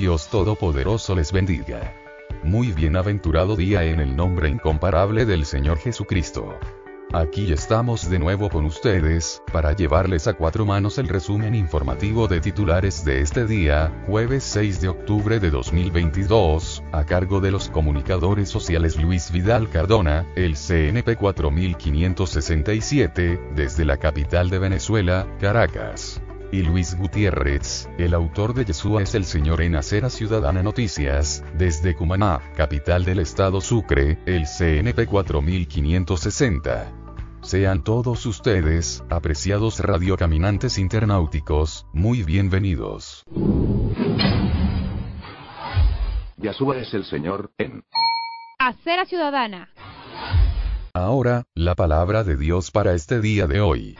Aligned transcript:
Dios 0.00 0.28
Todopoderoso 0.28 1.14
les 1.14 1.30
bendiga. 1.30 1.94
Muy 2.42 2.72
bienaventurado 2.72 3.54
día 3.54 3.84
en 3.84 4.00
el 4.00 4.16
nombre 4.16 4.48
incomparable 4.48 5.26
del 5.26 5.44
Señor 5.44 5.76
Jesucristo. 5.76 6.58
Aquí 7.12 7.52
estamos 7.52 8.08
de 8.08 8.18
nuevo 8.18 8.48
con 8.48 8.64
ustedes, 8.64 9.42
para 9.52 9.74
llevarles 9.74 10.26
a 10.26 10.32
cuatro 10.32 10.64
manos 10.64 10.96
el 10.96 11.06
resumen 11.06 11.54
informativo 11.54 12.28
de 12.28 12.40
titulares 12.40 13.04
de 13.04 13.20
este 13.20 13.44
día, 13.44 13.92
jueves 14.06 14.42
6 14.44 14.80
de 14.80 14.88
octubre 14.88 15.38
de 15.38 15.50
2022, 15.50 16.82
a 16.92 17.04
cargo 17.04 17.42
de 17.42 17.50
los 17.50 17.68
comunicadores 17.68 18.48
sociales 18.48 18.96
Luis 18.96 19.30
Vidal 19.30 19.68
Cardona, 19.68 20.26
el 20.34 20.56
CNP 20.56 21.16
4567, 21.16 23.38
desde 23.54 23.84
la 23.84 23.98
capital 23.98 24.48
de 24.48 24.60
Venezuela, 24.60 25.26
Caracas 25.38 26.22
y 26.52 26.62
Luis 26.62 26.96
Gutiérrez, 26.96 27.88
el 27.98 28.14
autor 28.14 28.54
de 28.54 28.64
Yeshua 28.64 29.02
es 29.02 29.14
el 29.14 29.24
Señor 29.24 29.62
en 29.62 29.76
Acera 29.76 30.10
Ciudadana 30.10 30.62
Noticias, 30.62 31.44
desde 31.56 31.94
Cumaná, 31.94 32.40
capital 32.56 33.04
del 33.04 33.20
estado 33.20 33.60
Sucre, 33.60 34.18
el 34.26 34.46
CNP 34.46 35.06
4560. 35.06 36.92
Sean 37.42 37.84
todos 37.84 38.26
ustedes, 38.26 39.04
apreciados 39.08 39.80
radiocaminantes 39.80 40.78
internauticos, 40.78 41.86
muy 41.92 42.22
bienvenidos. 42.22 43.24
Yahshua 46.36 46.78
es 46.78 46.92
el 46.94 47.04
Señor, 47.04 47.52
en 47.58 47.84
Acera 48.58 49.04
Ciudadana. 49.04 49.70
Ahora, 50.92 51.44
la 51.54 51.74
palabra 51.76 52.24
de 52.24 52.36
Dios 52.36 52.70
para 52.70 52.94
este 52.94 53.20
día 53.20 53.46
de 53.46 53.60
hoy. 53.60 53.96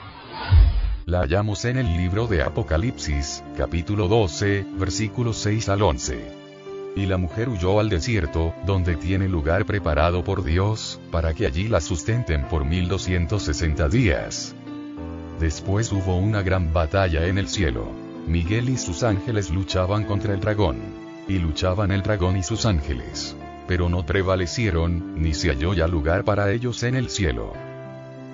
La 1.10 1.22
hallamos 1.22 1.64
en 1.64 1.76
el 1.76 1.86
libro 1.96 2.28
de 2.28 2.40
Apocalipsis, 2.40 3.42
capítulo 3.56 4.06
12, 4.06 4.64
versículos 4.78 5.38
6 5.38 5.68
al 5.68 5.82
11. 5.82 6.24
Y 6.94 7.06
la 7.06 7.16
mujer 7.16 7.48
huyó 7.48 7.80
al 7.80 7.88
desierto, 7.88 8.54
donde 8.64 8.94
tiene 8.94 9.28
lugar 9.28 9.64
preparado 9.64 10.22
por 10.22 10.44
Dios, 10.44 11.00
para 11.10 11.34
que 11.34 11.46
allí 11.46 11.66
la 11.66 11.80
sustenten 11.80 12.44
por 12.44 12.64
1260 12.64 13.88
días. 13.88 14.54
Después 15.40 15.90
hubo 15.90 16.16
una 16.16 16.42
gran 16.42 16.72
batalla 16.72 17.26
en 17.26 17.38
el 17.38 17.48
cielo. 17.48 17.90
Miguel 18.28 18.68
y 18.68 18.76
sus 18.76 19.02
ángeles 19.02 19.50
luchaban 19.50 20.04
contra 20.04 20.32
el 20.32 20.38
dragón. 20.38 20.78
Y 21.26 21.40
luchaban 21.40 21.90
el 21.90 22.02
dragón 22.02 22.36
y 22.36 22.44
sus 22.44 22.66
ángeles. 22.66 23.34
Pero 23.66 23.88
no 23.88 24.06
prevalecieron, 24.06 25.20
ni 25.20 25.34
se 25.34 25.48
halló 25.48 25.74
ya 25.74 25.88
lugar 25.88 26.22
para 26.22 26.52
ellos 26.52 26.84
en 26.84 26.94
el 26.94 27.10
cielo 27.10 27.69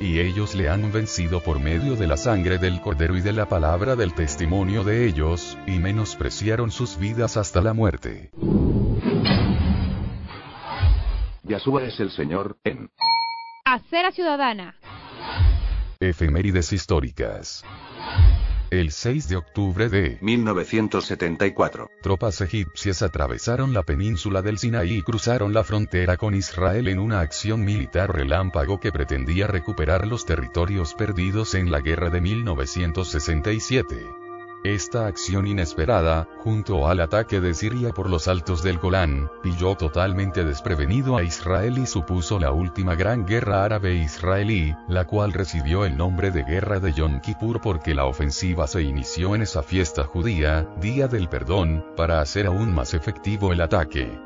y 0.00 0.20
ellos 0.20 0.54
le 0.54 0.68
han 0.68 0.92
vencido 0.92 1.40
por 1.40 1.60
medio 1.60 1.96
de 1.96 2.06
la 2.06 2.16
sangre 2.16 2.58
del 2.58 2.80
cordero 2.80 3.16
y 3.16 3.20
de 3.20 3.32
la 3.32 3.46
palabra 3.46 3.96
del 3.96 4.14
testimonio 4.14 4.84
de 4.84 5.06
ellos, 5.06 5.56
y 5.66 5.78
menospreciaron 5.78 6.70
sus 6.70 6.98
vidas 6.98 7.36
hasta 7.36 7.60
la 7.60 7.72
muerte. 7.72 8.30
Yahshua 11.42 11.84
es 11.84 11.98
el 12.00 12.10
Señor, 12.10 12.58
en 12.64 12.90
Acera 13.64 14.10
Ciudadana. 14.12 14.76
Efemérides 16.00 16.72
históricas. 16.72 17.64
El 18.70 18.90
6 18.90 19.28
de 19.28 19.36
octubre 19.36 19.88
de 19.88 20.18
1974, 20.20 21.88
tropas 22.02 22.40
egipcias 22.40 23.00
atravesaron 23.00 23.72
la 23.72 23.84
península 23.84 24.42
del 24.42 24.58
Sinaí 24.58 24.96
y 24.96 25.02
cruzaron 25.02 25.54
la 25.54 25.62
frontera 25.62 26.16
con 26.16 26.34
Israel 26.34 26.88
en 26.88 26.98
una 26.98 27.20
acción 27.20 27.64
militar 27.64 28.12
relámpago 28.12 28.80
que 28.80 28.90
pretendía 28.90 29.46
recuperar 29.46 30.08
los 30.08 30.26
territorios 30.26 30.94
perdidos 30.94 31.54
en 31.54 31.70
la 31.70 31.80
guerra 31.80 32.10
de 32.10 32.20
1967. 32.20 34.25
Esta 34.74 35.06
acción 35.06 35.46
inesperada, 35.46 36.26
junto 36.38 36.88
al 36.88 36.98
ataque 36.98 37.40
de 37.40 37.54
Siria 37.54 37.90
por 37.90 38.10
los 38.10 38.26
altos 38.26 38.64
del 38.64 38.78
Golán, 38.78 39.30
pilló 39.40 39.76
totalmente 39.76 40.44
desprevenido 40.44 41.16
a 41.16 41.22
Israel 41.22 41.78
y 41.78 41.86
supuso 41.86 42.40
la 42.40 42.50
última 42.50 42.96
gran 42.96 43.24
guerra 43.26 43.62
árabe-israelí, 43.62 44.74
la 44.88 45.04
cual 45.04 45.32
recibió 45.32 45.84
el 45.84 45.96
nombre 45.96 46.32
de 46.32 46.42
Guerra 46.42 46.80
de 46.80 46.92
Yom 46.92 47.20
Kippur 47.20 47.60
porque 47.60 47.94
la 47.94 48.06
ofensiva 48.06 48.66
se 48.66 48.82
inició 48.82 49.36
en 49.36 49.42
esa 49.42 49.62
fiesta 49.62 50.02
judía, 50.02 50.68
Día 50.80 51.06
del 51.06 51.28
Perdón, 51.28 51.86
para 51.96 52.20
hacer 52.20 52.46
aún 52.46 52.74
más 52.74 52.92
efectivo 52.92 53.52
el 53.52 53.60
ataque. 53.60 54.18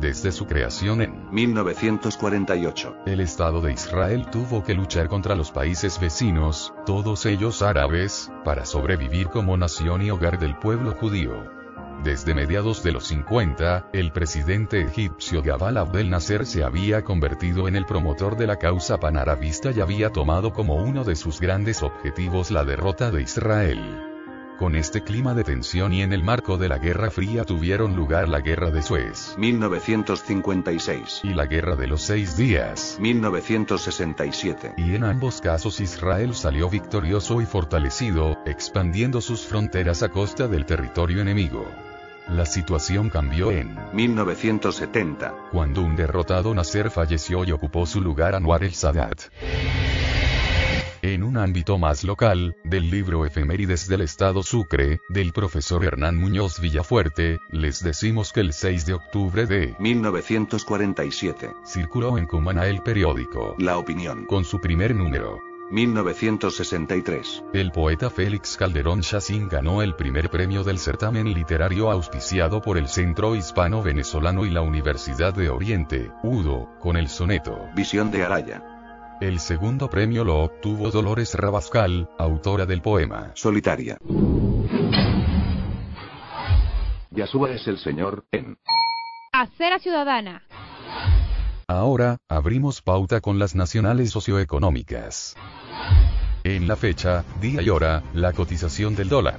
Desde 0.00 0.32
su 0.32 0.46
creación 0.46 1.02
en 1.02 1.32
1948, 1.32 2.96
el 3.06 3.20
Estado 3.20 3.60
de 3.60 3.72
Israel 3.72 4.26
tuvo 4.30 4.64
que 4.64 4.74
luchar 4.74 5.08
contra 5.08 5.36
los 5.36 5.52
países 5.52 6.00
vecinos, 6.00 6.74
todos 6.86 7.24
ellos 7.26 7.62
árabes, 7.62 8.32
para 8.44 8.64
sobrevivir 8.64 9.28
como 9.28 9.56
nación 9.56 10.02
y 10.02 10.10
hogar 10.10 10.38
del 10.38 10.56
pueblo 10.56 10.92
judío. 10.92 11.62
Desde 12.02 12.34
mediados 12.34 12.82
de 12.82 12.90
los 12.90 13.06
50, 13.06 13.90
el 13.92 14.10
presidente 14.10 14.82
egipcio 14.82 15.40
Gabal 15.40 15.76
Abdel 15.76 16.10
Nasser 16.10 16.46
se 16.46 16.64
había 16.64 17.04
convertido 17.04 17.68
en 17.68 17.76
el 17.76 17.86
promotor 17.86 18.36
de 18.36 18.48
la 18.48 18.56
causa 18.56 18.98
panarabista 18.98 19.70
y 19.70 19.80
había 19.80 20.10
tomado 20.10 20.52
como 20.52 20.82
uno 20.82 21.04
de 21.04 21.14
sus 21.14 21.40
grandes 21.40 21.80
objetivos 21.84 22.50
la 22.50 22.64
derrota 22.64 23.12
de 23.12 23.22
Israel. 23.22 24.11
Con 24.62 24.76
este 24.76 25.02
clima 25.02 25.34
de 25.34 25.42
tensión 25.42 25.92
y 25.92 26.02
en 26.02 26.12
el 26.12 26.22
marco 26.22 26.56
de 26.56 26.68
la 26.68 26.78
Guerra 26.78 27.10
Fría 27.10 27.42
tuvieron 27.42 27.96
lugar 27.96 28.28
la 28.28 28.38
Guerra 28.38 28.70
de 28.70 28.80
Suez 28.80 29.34
1956 29.36 31.22
y 31.24 31.34
la 31.34 31.46
Guerra 31.46 31.74
de 31.74 31.88
los 31.88 32.02
Seis 32.02 32.36
Días 32.36 32.96
1967. 33.00 34.74
Y 34.76 34.94
en 34.94 35.02
ambos 35.02 35.40
casos 35.40 35.80
Israel 35.80 36.36
salió 36.36 36.70
victorioso 36.70 37.40
y 37.40 37.44
fortalecido, 37.44 38.38
expandiendo 38.46 39.20
sus 39.20 39.40
fronteras 39.40 40.04
a 40.04 40.10
costa 40.10 40.46
del 40.46 40.64
territorio 40.64 41.20
enemigo. 41.20 41.66
La 42.28 42.46
situación 42.46 43.10
cambió 43.10 43.50
en 43.50 43.76
1970, 43.92 45.48
cuando 45.50 45.82
un 45.82 45.96
derrotado 45.96 46.54
Nasser 46.54 46.88
falleció 46.88 47.44
y 47.44 47.50
ocupó 47.50 47.84
su 47.84 48.00
lugar 48.00 48.36
Anwar 48.36 48.62
el-Sadat. 48.62 49.22
En 51.04 51.24
un 51.24 51.36
ámbito 51.36 51.78
más 51.78 52.04
local, 52.04 52.54
del 52.62 52.88
libro 52.88 53.26
Efemérides 53.26 53.88
del 53.88 54.02
Estado 54.02 54.44
Sucre, 54.44 55.00
del 55.08 55.32
profesor 55.32 55.84
Hernán 55.84 56.16
Muñoz 56.16 56.60
Villafuerte, 56.60 57.40
les 57.50 57.82
decimos 57.82 58.32
que 58.32 58.38
el 58.38 58.52
6 58.52 58.86
de 58.86 58.94
octubre 58.94 59.46
de 59.46 59.74
1947, 59.80 61.50
circuló 61.66 62.18
en 62.18 62.26
Cumaná 62.28 62.68
el 62.68 62.82
periódico. 62.82 63.56
La 63.58 63.78
Opinión, 63.78 64.26
con 64.26 64.44
su 64.44 64.60
primer 64.60 64.94
número. 64.94 65.40
1963, 65.72 67.44
El 67.52 67.72
poeta 67.72 68.08
Félix 68.08 68.56
Calderón 68.56 69.00
Chacín 69.00 69.48
ganó 69.48 69.82
el 69.82 69.96
primer 69.96 70.30
premio 70.30 70.62
del 70.62 70.78
certamen 70.78 71.34
literario 71.34 71.90
auspiciado 71.90 72.60
por 72.62 72.78
el 72.78 72.86
Centro 72.86 73.34
Hispano 73.34 73.82
Venezolano 73.82 74.46
y 74.46 74.50
la 74.50 74.60
Universidad 74.60 75.34
de 75.34 75.48
Oriente, 75.48 76.12
UDO, 76.22 76.68
con 76.78 76.96
el 76.96 77.08
soneto. 77.08 77.58
Visión 77.74 78.10
de 78.10 78.22
Araya, 78.22 78.71
El 79.20 79.38
segundo 79.38 79.88
premio 79.88 80.24
lo 80.24 80.42
obtuvo 80.42 80.90
Dolores 80.90 81.34
Rabascal, 81.34 82.08
autora 82.18 82.66
del 82.66 82.82
poema 82.82 83.30
Solitaria. 83.34 83.98
Yahshua 87.10 87.50
es 87.50 87.66
el 87.68 87.78
Señor, 87.78 88.24
en 88.32 88.58
Acera 89.32 89.78
Ciudadana. 89.78 90.42
Ahora, 91.68 92.18
abrimos 92.28 92.82
pauta 92.82 93.20
con 93.20 93.38
las 93.38 93.54
nacionales 93.54 94.10
socioeconómicas. 94.10 95.36
En 96.44 96.66
la 96.66 96.76
fecha, 96.76 97.24
día 97.40 97.62
y 97.62 97.68
hora, 97.68 98.02
la 98.14 98.32
cotización 98.32 98.96
del 98.96 99.08
dólar. 99.08 99.38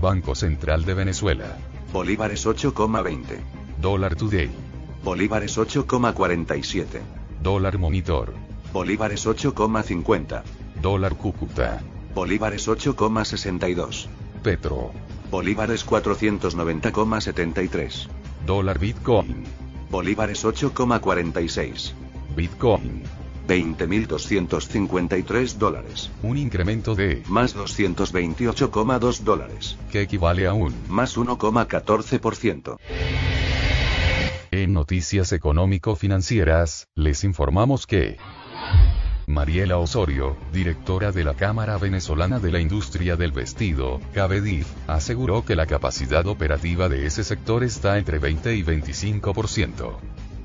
Banco 0.00 0.34
Central 0.34 0.84
de 0.84 0.94
Venezuela. 0.94 1.56
Bolívares 1.92 2.46
8,20. 2.46 3.38
Dólar 3.80 4.16
Today. 4.16 4.50
Bolívares 5.02 5.56
8,47. 5.58 7.00
Dólar 7.42 7.78
Monitor. 7.78 8.51
Bolívares 8.72 9.26
8,50. 9.26 10.42
Dólar 10.80 11.16
Cúcuta. 11.16 11.82
Bolívares 12.14 12.68
8,62. 12.68 14.06
Petro. 14.42 14.92
Bolívares 15.30 15.84
490,73. 15.86 18.08
Dólar 18.46 18.78
Bitcoin. 18.78 19.44
Bolívares 19.90 20.44
8,46. 20.46 21.92
Bitcoin. 22.34 23.02
20.253 23.46 25.58
dólares. 25.58 26.10
Un 26.22 26.38
incremento 26.38 26.94
de 26.94 27.22
Más 27.28 27.54
228,2 27.56 29.20
dólares. 29.20 29.76
que 29.90 30.00
equivale 30.02 30.46
a 30.46 30.54
un 30.54 30.72
Más 30.88 31.18
1,14%. 31.18 32.78
En 34.50 34.72
noticias 34.72 35.32
económico-financieras, 35.32 36.88
les 36.94 37.24
informamos 37.24 37.86
que 37.86 38.16
Mariela 39.26 39.78
Osorio, 39.78 40.36
directora 40.52 41.12
de 41.12 41.24
la 41.24 41.34
Cámara 41.34 41.78
Venezolana 41.78 42.38
de 42.38 42.52
la 42.52 42.60
Industria 42.60 43.16
del 43.16 43.32
Vestido, 43.32 44.00
CABEDIF, 44.14 44.66
aseguró 44.88 45.44
que 45.44 45.56
la 45.56 45.66
capacidad 45.66 46.26
operativa 46.26 46.88
de 46.88 47.06
ese 47.06 47.24
sector 47.24 47.64
está 47.64 47.98
entre 47.98 48.18
20 48.18 48.54
y 48.54 48.62
25%. 48.62 49.96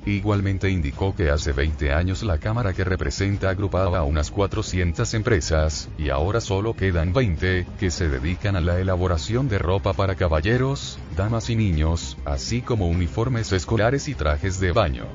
Igualmente 0.06 0.70
indicó 0.70 1.14
que 1.14 1.30
hace 1.32 1.52
20 1.52 1.92
años 1.92 2.24
la 2.24 2.38
Cámara 2.38 2.72
que 2.72 2.86
representa 2.86 3.50
agrupaba 3.50 3.98
a 3.98 4.04
unas 4.04 4.32
400 4.32 5.14
empresas, 5.16 5.90
y 5.98 6.10
ahora 6.10 6.40
solo 6.40 6.74
quedan 6.74 7.12
20, 7.12 7.68
que 7.78 7.92
se 7.92 8.08
dedican 8.08 8.56
a 8.56 8.62
la 8.62 8.80
elaboración 8.80 9.50
de 9.50 9.60
ropa 9.60 9.92
para 9.92 10.16
caballeros, 10.16 10.98
damas 11.18 11.50
y 11.50 11.58
niños, 11.58 12.18
así 12.24 12.62
como 12.62 12.88
uniformes 12.88 13.52
escolares 13.52 14.08
y 14.08 14.16
trajes 14.16 14.62
de 14.62 14.72
baño. 14.72 15.08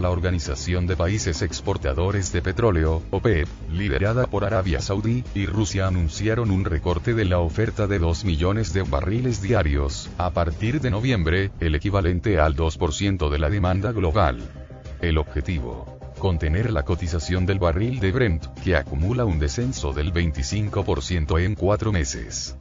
La 0.00 0.10
Organización 0.10 0.86
de 0.86 0.96
Países 0.96 1.42
Exportadores 1.42 2.32
de 2.32 2.42
Petróleo, 2.42 3.02
OPEP, 3.10 3.48
liderada 3.70 4.26
por 4.26 4.44
Arabia 4.44 4.80
Saudí 4.80 5.24
y 5.34 5.46
Rusia 5.46 5.86
anunciaron 5.86 6.50
un 6.50 6.64
recorte 6.64 7.14
de 7.14 7.24
la 7.24 7.38
oferta 7.40 7.86
de 7.86 7.98
2 7.98 8.24
millones 8.24 8.72
de 8.72 8.82
barriles 8.82 9.42
diarios, 9.42 10.10
a 10.18 10.30
partir 10.30 10.80
de 10.80 10.90
noviembre, 10.90 11.50
el 11.60 11.74
equivalente 11.74 12.40
al 12.40 12.56
2% 12.56 13.30
de 13.30 13.38
la 13.38 13.50
demanda 13.50 13.92
global. 13.92 14.40
El 15.00 15.18
objetivo. 15.18 15.98
Contener 16.18 16.70
la 16.70 16.84
cotización 16.84 17.46
del 17.46 17.58
barril 17.58 18.00
de 18.00 18.12
Brent, 18.12 18.46
que 18.62 18.76
acumula 18.76 19.24
un 19.24 19.38
descenso 19.38 19.92
del 19.92 20.12
25% 20.12 21.40
en 21.42 21.54
cuatro 21.54 21.92
meses. 21.92 22.56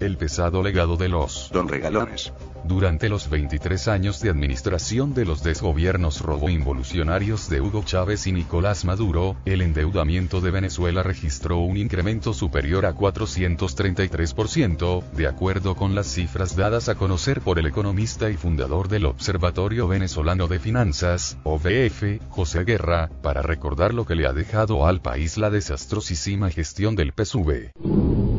El 0.00 0.16
pesado 0.16 0.62
legado 0.62 0.96
de 0.96 1.08
los 1.08 1.50
Don 1.52 1.68
Regalones. 1.68 2.32
durante 2.64 3.08
los 3.08 3.30
23 3.30 3.88
años 3.88 4.20
de 4.20 4.30
administración 4.30 5.14
de 5.14 5.24
los 5.24 5.42
desgobiernos 5.42 6.20
roboinvolucionarios 6.20 7.48
de 7.48 7.60
Hugo 7.60 7.82
Chávez 7.84 8.26
y 8.26 8.32
Nicolás 8.32 8.84
Maduro, 8.84 9.36
el 9.44 9.62
endeudamiento 9.62 10.40
de 10.40 10.50
Venezuela 10.50 11.02
registró 11.02 11.58
un 11.58 11.76
incremento 11.76 12.32
superior 12.32 12.86
a 12.86 12.94
433%, 12.94 15.04
de 15.12 15.26
acuerdo 15.26 15.76
con 15.76 15.94
las 15.94 16.08
cifras 16.08 16.56
dadas 16.56 16.88
a 16.88 16.96
conocer 16.96 17.40
por 17.40 17.58
el 17.58 17.66
economista 17.66 18.30
y 18.30 18.36
fundador 18.36 18.88
del 18.88 19.06
Observatorio 19.06 19.86
Venezolano 19.86 20.48
de 20.48 20.58
Finanzas, 20.58 21.38
OVF, 21.44 22.20
José 22.30 22.64
Guerra, 22.64 23.10
para 23.22 23.42
recordar 23.42 23.94
lo 23.94 24.06
que 24.06 24.16
le 24.16 24.26
ha 24.26 24.32
dejado 24.32 24.86
al 24.86 25.00
país 25.00 25.38
la 25.38 25.50
desastrosísima 25.50 26.50
gestión 26.50 26.96
del 26.96 27.12
PSUV. 27.12 28.33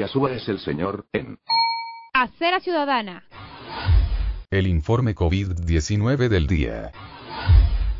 Yasúa 0.00 0.32
es 0.32 0.48
el 0.48 0.58
señor, 0.60 1.04
en. 1.12 1.38
Acera 2.14 2.58
Ciudadana. 2.60 3.22
El 4.50 4.66
informe 4.66 5.14
COVID-19 5.14 6.28
del 6.28 6.46
día. 6.46 6.90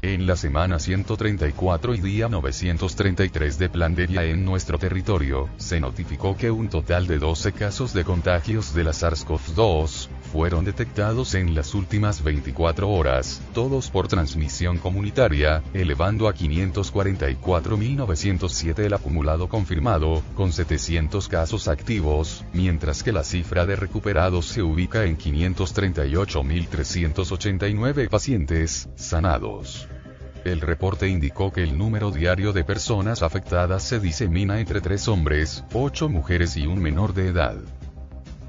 En 0.00 0.26
la 0.26 0.34
semana 0.34 0.78
134 0.78 1.94
y 1.94 2.00
día 2.00 2.30
933 2.30 3.58
de 3.58 3.68
pandemia 3.68 4.24
en 4.24 4.46
nuestro 4.46 4.78
territorio, 4.78 5.50
se 5.58 5.78
notificó 5.78 6.38
que 6.38 6.50
un 6.50 6.70
total 6.70 7.06
de 7.06 7.18
12 7.18 7.52
casos 7.52 7.92
de 7.92 8.02
contagios 8.02 8.72
de 8.72 8.84
la 8.84 8.92
SARS-CoV-2 8.92 10.08
fueron 10.32 10.64
detectados 10.64 11.34
en 11.34 11.54
las 11.54 11.74
últimas 11.74 12.22
24 12.22 12.88
horas, 12.88 13.42
todos 13.52 13.90
por 13.90 14.08
transmisión 14.08 14.78
comunitaria, 14.78 15.62
elevando 15.74 16.26
a 16.28 16.34
544.907 16.34 18.78
el 18.80 18.94
acumulado 18.94 19.48
confirmado, 19.48 20.22
con 20.34 20.52
700 20.52 21.28
casos 21.28 21.68
activos, 21.68 22.44
mientras 22.52 23.02
que 23.02 23.12
la 23.12 23.24
cifra 23.24 23.66
de 23.66 23.76
recuperados 23.76 24.46
se 24.46 24.62
ubica 24.62 25.04
en 25.04 25.18
538.389 25.18 28.08
pacientes 28.08 28.88
sanados. 28.94 29.86
El 30.44 30.60
reporte 30.62 31.08
indicó 31.08 31.52
que 31.52 31.62
el 31.62 31.76
número 31.76 32.10
diario 32.10 32.54
de 32.54 32.64
personas 32.64 33.22
afectadas 33.22 33.82
se 33.82 34.00
disemina 34.00 34.58
entre 34.60 34.80
tres 34.80 35.06
hombres, 35.06 35.62
ocho 35.74 36.08
mujeres 36.08 36.56
y 36.56 36.66
un 36.66 36.80
menor 36.80 37.12
de 37.12 37.28
edad. 37.28 37.58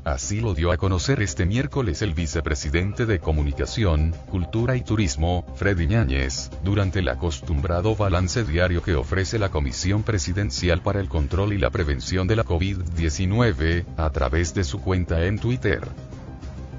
Así 0.04 0.42
lo 0.42 0.56
dio 0.56 0.72
a 0.72 0.78
conocer 0.78 1.22
este 1.22 1.46
miércoles 1.46 2.02
el 2.02 2.16
vicepresidente 2.16 3.06
de 3.06 3.20
Comunicación, 3.20 4.16
Cultura 4.32 4.76
y 4.76 4.82
Turismo, 4.82 5.46
Freddy 5.56 5.86
Ñáñez, 5.86 6.50
durante 6.64 7.00
el 7.00 7.10
acostumbrado 7.10 7.96
balance 7.96 8.44
diario 8.44 8.82
que 8.82 8.96
ofrece 8.96 9.38
la 9.38 9.50
Comisión 9.50 10.02
Presidencial 10.02 10.82
para 10.82 11.00
el 11.00 11.08
Control 11.08 11.54
y 11.54 11.60
la 11.60 11.70
Prevención 11.70 12.28
de 12.28 12.36
la 12.36 12.44
COVID-19, 12.44 13.86
a 13.96 14.10
través 14.10 14.56
de 14.56 14.64
su 14.64 14.82
cuenta 14.82 15.24
en 15.26 15.38
Twitter. 15.38 15.82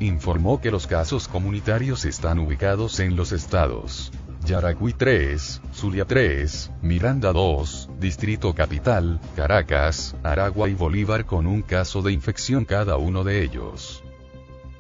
Informó 0.01 0.61
que 0.61 0.73
los 0.73 0.89
casos 0.89 1.29
comunitarios 1.29 2.05
están 2.05 2.41
ubicados 2.41 2.99
en 2.99 3.15
los 3.15 3.31
estados. 3.31 4.11
Yaracuy 4.45 4.93
3, 4.93 5.63
Zulia 5.73 6.05
3, 6.05 6.73
Miranda 6.83 7.33
2, 7.33 7.91
Distrito 8.01 8.53
Capital, 8.55 9.21
Caracas, 9.37 10.17
Aragua 10.25 10.69
y 10.69 10.75
Bolívar 10.75 11.27
con 11.27 11.47
un 11.47 11.63
caso 11.63 12.03
de 12.03 12.13
infección 12.13 12.65
cada 12.65 12.97
uno 12.97 13.23
de 13.23 13.43
ellos. 13.43 14.03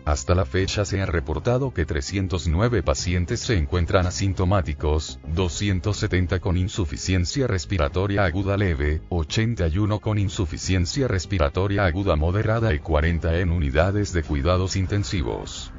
Hasta 0.04 0.34
la 0.34 0.44
fecha 0.44 0.84
se 0.84 1.00
ha 1.00 1.06
reportado 1.06 1.72
que 1.72 1.84
309 1.84 2.82
pacientes 2.82 3.38
se 3.38 3.56
encuentran 3.56 4.04
asintomáticos, 4.04 5.20
270 5.32 6.40
con 6.40 6.56
insuficiencia 6.56 7.46
respiratoria 7.46 8.24
aguda 8.24 8.56
leve, 8.56 9.00
81 9.10 10.00
con 10.00 10.18
insuficiencia 10.18 11.06
respiratoria 11.06 11.84
aguda 11.84 12.16
moderada 12.16 12.74
y 12.74 12.80
40 12.80 13.38
en 13.38 13.50
unidades 13.50 14.12
de 14.12 14.24
cuidados 14.24 14.74
intensivos. 14.74 15.72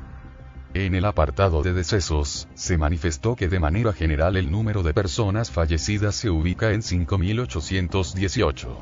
En 0.76 0.96
el 0.96 1.06
apartado 1.06 1.62
de 1.62 1.72
decesos, 1.72 2.48
se 2.56 2.80
manifestó 2.80 3.36
que 3.36 3.48
de 3.48 3.60
manera 3.60 3.94
general 3.94 4.38
el 4.38 4.50
número 4.50 4.82
de 4.82 4.92
personas 4.92 5.52
fallecidas 5.52 6.16
se 6.16 6.32
ubica 6.32 6.72
en 6.72 6.82
5.818. 6.82 8.76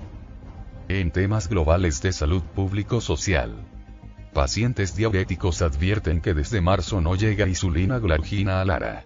En 0.87 1.11
temas 1.11 1.49
globales 1.49 2.01
de 2.01 2.13
salud 2.13 2.43
público-social. 2.55 3.65
Pacientes 4.33 4.95
diabéticos 4.95 5.61
advierten 5.61 6.21
que 6.21 6.33
desde 6.33 6.61
marzo 6.61 7.01
no 7.01 7.15
llega 7.15 7.45
insulina 7.45 7.99
glargina 7.99 8.61
a 8.61 8.65
Lara. 8.65 9.05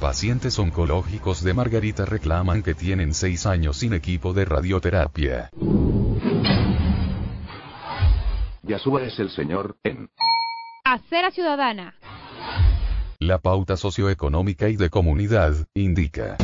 Pacientes 0.00 0.58
oncológicos 0.58 1.44
de 1.44 1.52
Margarita 1.52 2.06
reclaman 2.06 2.62
que 2.62 2.72
tienen 2.74 3.12
6 3.12 3.44
años 3.44 3.76
sin 3.76 3.92
equipo 3.92 4.32
de 4.32 4.46
radioterapia. 4.46 5.50
Yasúa 8.62 9.02
es 9.02 9.18
el 9.18 9.30
señor, 9.30 9.76
en. 9.84 10.08
Acera 10.92 11.30
Ciudadana. 11.30 11.94
La 13.20 13.38
pauta 13.38 13.76
socioeconómica 13.76 14.68
y 14.68 14.74
de 14.74 14.90
comunidad, 14.90 15.54
indica. 15.72 16.36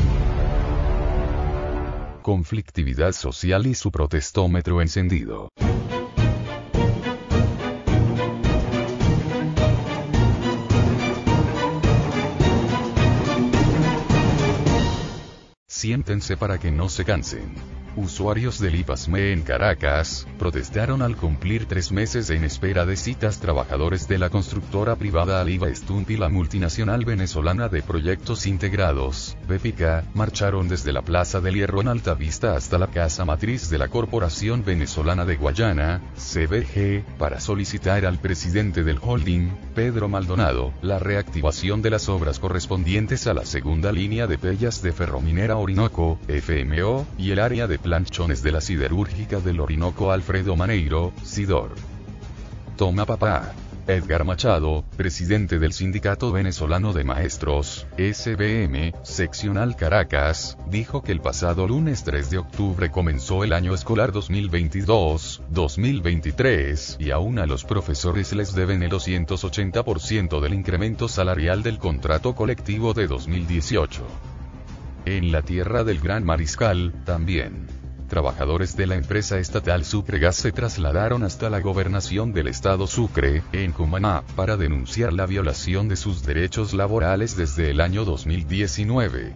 Conflictividad 2.23 3.11
social 3.11 3.67
y 3.67 3.75
su 3.75 3.91
protestómetro 3.91 4.81
encendido. 4.81 5.49
Siéntense 15.67 16.37
para 16.37 16.59
que 16.59 16.71
no 16.71 16.89
se 16.89 17.05
cansen. 17.05 17.53
Usuarios 17.97 18.61
del 18.61 18.75
IPASME 18.75 19.33
en 19.33 19.41
Caracas, 19.41 20.27
protestaron 20.39 21.01
al 21.01 21.17
cumplir 21.17 21.65
tres 21.65 21.93
meses 21.93 22.29
en 22.29 22.45
espera 22.45 22.85
de 22.85 22.95
citas. 22.95 23.41
Trabajadores 23.41 24.07
de 24.07 24.19
la 24.19 24.29
constructora 24.29 24.97
privada 24.97 25.41
Aliva 25.41 25.75
Stump 25.75 26.11
y 26.11 26.19
la 26.19 26.29
multinacional 26.29 27.07
venezolana 27.07 27.69
de 27.69 27.81
proyectos 27.81 28.47
integrados, 28.47 29.39
BEPICA, 29.49 30.05
marcharon 30.13 30.69
desde 30.69 30.93
la 30.93 31.01
Plaza 31.01 31.41
del 31.41 31.55
Hierro 31.55 31.81
en 31.81 31.89
Altavista 31.89 32.55
hasta 32.55 32.77
la 32.77 32.89
casa 32.89 33.25
matriz 33.25 33.71
de 33.71 33.79
la 33.79 33.89
Corporación 33.89 34.63
Venezolana 34.63 35.25
de 35.25 35.37
Guayana, 35.37 36.03
CBG, 36.17 37.03
para 37.17 37.41
solicitar 37.41 38.05
al 38.05 38.19
presidente 38.19 38.85
del 38.85 38.99
holding, 39.01 39.49
Pedro 39.75 40.11
Maldonado, 40.11 40.75
la 40.83 40.99
reactivación 40.99 41.81
de 41.81 41.91
las 41.91 42.11
obras 42.11 42.39
correspondientes 42.41 43.27
a 43.27 43.33
la 43.33 43.47
segunda 43.47 43.91
línea 43.91 44.27
de 44.27 44.37
pellas 44.37 44.83
de 44.83 44.93
Ferrominera 44.93 45.57
Orinoco, 45.57 46.19
FMO, 46.29 47.07
y 47.17 47.31
el 47.31 47.39
área 47.39 47.67
de 47.67 47.79
planchones 47.87 48.43
de 48.43 48.51
la 48.51 48.61
siderúrgica 48.61 49.39
del 49.39 49.61
Orinoco 49.61 50.11
Alfredo 50.11 50.57
Maneiro, 50.57 51.13
Sidor. 51.23 51.71
Toma 52.77 53.07
papá. 53.07 53.53
Edgar 53.87 54.25
Machado, 54.25 54.85
presidente 54.97 55.61
del 55.61 55.73
Sindicato 55.73 56.33
Venezolano 56.33 56.93
de 56.93 57.05
Maestros, 57.05 57.87
SBM, 57.97 58.93
seccional 59.05 59.77
Caracas, 59.77 60.59
dijo 60.69 61.05
que 61.05 61.13
el 61.13 61.21
pasado 61.21 61.69
lunes 61.69 62.03
3 62.03 62.29
de 62.29 62.39
octubre 62.39 62.91
comenzó 62.91 63.45
el 63.45 63.53
año 63.53 63.73
escolar 63.73 64.11
2022-2023 64.11 66.97
y 66.99 67.13
aún 67.13 67.39
a 67.39 67.47
los 67.47 67.63
profesores 67.63 68.33
les 68.33 68.53
deben 68.53 68.83
el 68.83 68.91
280% 68.91 70.41
del 70.41 70.55
incremento 70.55 71.07
salarial 71.07 71.63
del 71.63 71.79
contrato 71.79 72.35
colectivo 72.35 72.95
de 72.95 73.07
2018. 73.07 74.36
En 75.07 75.31
la 75.31 75.43
tierra 75.43 75.85
del 75.85 76.01
Gran 76.01 76.25
Mariscal, 76.25 76.93
también 77.05 77.69
trabajadores 78.09 78.77
de 78.77 78.87
la 78.87 78.97
empresa 78.97 79.39
estatal 79.39 79.85
Sucregas 79.85 80.35
se 80.35 80.51
trasladaron 80.51 81.23
hasta 81.23 81.49
la 81.49 81.61
gobernación 81.61 82.33
del 82.33 82.49
estado 82.49 82.89
Sucre, 82.89 83.43
en 83.53 83.71
Cumaná, 83.71 84.25
para 84.35 84.57
denunciar 84.57 85.13
la 85.13 85.27
violación 85.27 85.89
de 85.89 85.95
sus 85.95 86.25
derechos 86.25 86.75
laborales 86.75 87.37
desde 87.37 87.71
el 87.71 87.81
año 87.81 88.05
2019. 88.05 89.35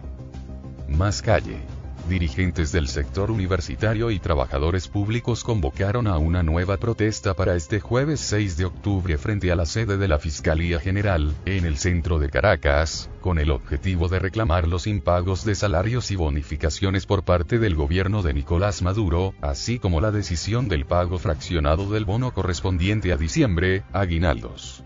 Más 0.89 1.21
calle 1.21 1.61
dirigentes 2.07 2.71
del 2.71 2.87
sector 2.87 3.31
universitario 3.31 4.11
y 4.11 4.19
trabajadores 4.19 4.87
públicos 4.87 5.43
convocaron 5.43 6.07
a 6.07 6.17
una 6.17 6.43
nueva 6.43 6.77
protesta 6.77 7.33
para 7.33 7.55
este 7.55 7.79
jueves 7.79 8.19
6 8.19 8.57
de 8.57 8.65
octubre 8.65 9.17
frente 9.17 9.51
a 9.51 9.55
la 9.55 9.65
sede 9.65 9.97
de 9.97 10.07
la 10.07 10.19
Fiscalía 10.19 10.79
General, 10.79 11.33
en 11.45 11.65
el 11.65 11.77
centro 11.77 12.19
de 12.19 12.29
Caracas, 12.29 13.09
con 13.21 13.39
el 13.39 13.51
objetivo 13.51 14.07
de 14.07 14.19
reclamar 14.19 14.67
los 14.67 14.87
impagos 14.87 15.45
de 15.45 15.55
salarios 15.55 16.11
y 16.11 16.15
bonificaciones 16.15 17.05
por 17.05 17.23
parte 17.23 17.59
del 17.59 17.75
gobierno 17.75 18.21
de 18.23 18.33
Nicolás 18.33 18.81
Maduro, 18.81 19.33
así 19.41 19.79
como 19.79 20.01
la 20.01 20.11
decisión 20.11 20.67
del 20.67 20.85
pago 20.85 21.17
fraccionado 21.19 21.89
del 21.89 22.05
bono 22.05 22.33
correspondiente 22.33 23.11
a 23.13 23.17
diciembre, 23.17 23.83
aguinaldos. 23.93 24.83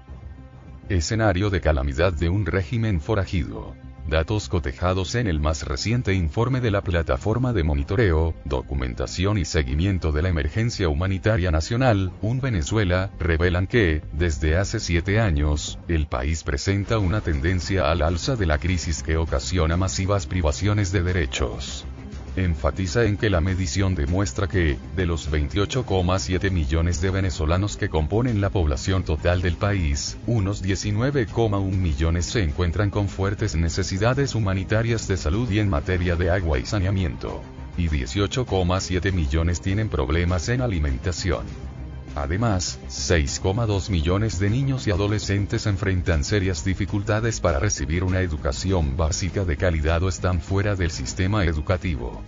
Escenario 0.90 1.50
de 1.50 1.62
calamidad 1.62 2.14
de 2.14 2.30
un 2.30 2.46
régimen 2.46 3.02
forajido. 3.02 3.76
Datos 4.08 4.50
cotejados 4.50 5.16
en 5.16 5.26
el 5.26 5.40
más 5.40 5.64
reciente 5.64 6.14
informe 6.14 6.62
de 6.62 6.70
la 6.70 6.82
Plataforma 6.82 7.54
de 7.54 7.64
Monitoreo, 7.64 8.36
Documentación 8.46 9.40
y 9.40 9.46
Seguimiento 9.46 10.12
de 10.12 10.22
la 10.22 10.30
Emergencia 10.30 10.90
Humanitaria 10.90 11.50
Nacional, 11.50 12.12
UN 12.22 12.40
Venezuela, 12.40 13.10
revelan 13.20 13.66
que, 13.66 14.04
desde 14.12 14.58
hace 14.58 14.80
siete 14.80 15.20
años, 15.20 15.80
el 15.88 16.06
país 16.06 16.44
presenta 16.44 17.00
una 17.00 17.22
tendencia 17.22 17.90
al 17.90 18.04
alza 18.04 18.36
de 18.36 18.46
la 18.46 18.60
crisis 18.60 19.02
que 19.02 19.18
ocasiona 19.18 19.76
masivas 19.76 20.28
privaciones 20.28 20.92
de 20.92 21.02
derechos 21.02 21.88
enfatiza 22.36 23.06
en 23.06 23.18
que 23.18 23.30
la 23.30 23.42
medición 23.42 23.96
demuestra 23.96 24.48
que, 24.48 24.78
de 24.96 25.06
los 25.06 25.32
28,7 25.32 26.52
millones 26.52 27.02
de 27.02 27.10
venezolanos 27.10 27.78
que 27.78 27.90
componen 27.90 28.42
la 28.42 28.50
población 28.50 29.04
total 29.04 29.42
del 29.42 29.56
país, 29.56 30.18
unos 30.28 30.64
19,1 30.64 31.72
millones 31.72 32.26
se 32.26 32.44
encuentran 32.44 32.90
con 32.90 33.08
fuertes 33.08 33.56
necesidades 33.56 34.36
humanitarias 34.36 35.08
de 35.08 35.18
salud 35.18 35.50
y 35.50 35.60
en 35.60 35.70
materia 35.70 36.16
de 36.16 36.30
agua 36.30 36.60
y 36.60 36.66
saneamiento. 36.66 37.42
Y 37.78 37.90
18,7 37.90 39.12
millones 39.12 39.62
tienen 39.62 39.90
problemas 39.90 40.50
en 40.50 40.62
alimentación. 40.62 41.75
Además, 42.16 42.80
6,2 42.88 43.90
millones 43.90 44.40
de 44.40 44.50
niños 44.50 44.88
y 44.88 44.92
adolescentes 44.92 45.68
enfrentan 45.68 46.24
serias 46.24 46.64
dificultades 46.64 47.42
para 47.42 47.60
recibir 47.60 48.06
una 48.06 48.22
educación 48.22 48.96
básica 48.96 49.44
de 49.44 49.58
calidad 49.58 50.02
o 50.02 50.08
están 50.08 50.40
fuera 50.40 50.76
del 50.76 50.92
sistema 50.92 51.44
educativo. 51.44 52.24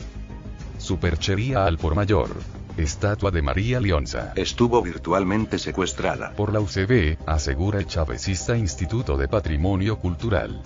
Superchería 0.77 1.65
al 1.65 1.77
por 1.77 1.95
mayor. 1.95 2.29
Estatua 2.75 3.31
de 3.31 3.41
María 3.41 3.79
Leonza. 3.79 4.33
Estuvo 4.35 4.81
virtualmente 4.83 5.57
secuestrada. 5.57 6.33
Por 6.33 6.53
la 6.53 6.59
UCB, 6.59 7.17
asegura 7.25 7.79
el 7.79 7.87
chavecista 7.87 8.55
Instituto 8.55 9.17
de 9.17 9.27
Patrimonio 9.27 9.97
Cultural 9.97 10.61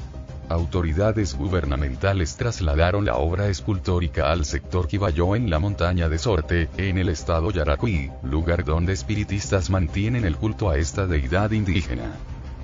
autoridades 0.52 1.36
gubernamentales 1.36 2.36
trasladaron 2.38 3.06
la 3.06 3.16
obra 3.16 3.48
escultórica 3.48 4.32
al 4.32 4.46
sector 4.46 4.88
Quibayó 4.88 5.36
en 5.36 5.50
la 5.50 5.60
montaña 5.60 6.10
de 6.10 6.18
Sorte, 6.18 6.70
en 6.78 6.98
el 6.98 7.10
estado 7.10 7.52
Yaracuy, 7.52 8.12
lugar 8.24 8.64
donde 8.64 8.94
espiritistas 8.94 9.70
mantienen 9.70 10.26
el 10.26 10.38
culto 10.38 10.70
a 10.70 10.78
esta 10.78 11.08
deidad 11.08 11.52
indígena. 11.52 12.14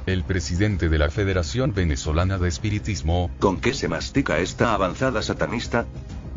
El 0.06 0.24
presidente 0.24 0.88
de 0.88 0.98
la 0.98 1.10
Federación 1.10 1.74
Venezolana 1.74 2.38
de 2.38 2.48
Espiritismo, 2.48 3.30
¿con 3.40 3.60
qué 3.60 3.74
se 3.74 3.88
mastica 3.88 4.40
esta 4.40 4.74
avanzada 4.74 5.22
satanista? 5.22 5.86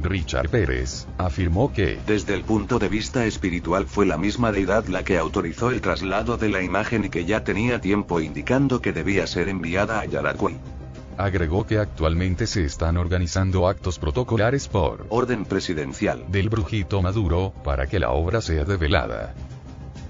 Richard 0.03 0.49
Pérez, 0.49 1.07
afirmó 1.19 1.73
que, 1.73 1.99
desde 2.07 2.35
el 2.35 2.43
punto 2.43 2.79
de 2.79 2.89
vista 2.89 3.27
espiritual 3.27 3.87
fue 3.87 4.07
la 4.07 4.17
misma 4.17 4.51
deidad 4.51 4.87
la 4.87 5.05
que 5.05 5.19
autorizó 5.19 5.71
el 5.71 5.81
traslado 5.81 6.37
de 6.37 6.49
la 6.49 6.63
imagen 6.63 7.05
y 7.05 7.11
que 7.11 7.25
ya 7.25 7.45
tenía 7.45 7.81
tiempo 7.81 8.21
indicando 8.21 8.81
que 8.81 8.93
debía 8.93 9.27
ser 9.27 9.49
enviada 9.49 10.01
a 10.01 10.05
Yaracuy. 10.05 10.57
Agregó 11.21 11.67
que 11.67 11.79
actualmente 11.79 12.47
se 12.47 12.65
están 12.65 12.97
organizando 12.97 13.69
actos 13.69 13.99
protocolares 13.99 14.69
por 14.69 15.05
orden 15.11 15.45
presidencial 15.45 16.25
del 16.29 16.49
brujito 16.49 17.03
Maduro, 17.03 17.53
para 17.63 17.87
que 17.87 17.99
la 17.99 18.11
obra 18.11 18.41
sea 18.41 18.65
develada. 18.65 19.35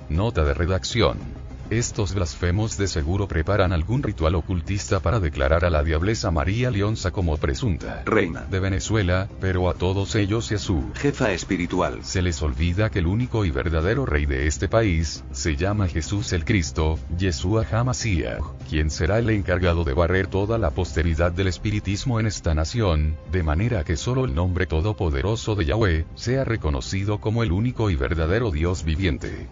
Nota 0.09 0.45
de 0.45 0.55
redacción. 0.55 1.40
Estos 1.71 2.15
blasfemos 2.15 2.77
de 2.77 2.89
seguro 2.89 3.29
preparan 3.29 3.73
algún 3.73 4.03
ritual 4.03 4.35
ocultista 4.35 4.99
para 4.99 5.21
declarar 5.21 5.65
a 5.65 5.71
la 5.71 5.85
diableza 5.85 6.33
María 6.33 6.69
Leonza 6.69 7.13
como 7.13 7.37
presunta 7.37 8.03
reina 8.05 8.41
de 8.51 8.59
Venezuela, 8.59 9.29
pero 9.41 9.71
a 9.71 9.75
todos 9.75 10.17
ellos 10.17 10.51
y 10.51 10.57
a 10.57 10.59
su 10.59 10.83
jefa 10.97 11.31
espiritual 11.31 12.01
se 12.03 12.23
les 12.23 12.43
olvida 12.43 12.91
que 12.91 12.99
el 12.99 13.07
único 13.07 13.45
y 13.45 13.53
verdadero 13.53 14.05
rey 14.05 14.27
de 14.27 14.49
este 14.49 14.67
país 14.67 15.23
se 15.31 15.55
llama 15.55 15.87
Jesús 15.87 16.33
el 16.33 16.45
Cristo, 16.45 16.99
Yeshua 17.17 17.65
HaMashiach, 17.71 18.43
quien 18.69 18.91
será 18.91 19.21
el 19.21 19.31
encargado 19.31 19.85
de 19.85 19.95
barrer 19.95 20.27
toda 20.27 20.59
la 20.59 20.71
posteridad 20.71 21.31
del 21.31 21.47
espiritismo 21.47 22.19
en 22.19 22.27
esta 22.27 22.53
nación, 22.53 23.17
de 23.31 23.45
manera 23.45 23.85
que 23.85 23.97
solo 23.97 24.25
el 24.25 24.35
nombre 24.35 24.67
todopoderoso 24.67 25.55
de 25.55 25.67
Yahweh 25.67 26.05
sea 26.17 26.43
reconocido 26.43 27.21
como 27.21 27.45
el 27.45 27.53
único 27.53 27.91
y 27.91 27.95
verdadero 27.95 28.51
Dios 28.51 28.83
viviente. 28.83 29.47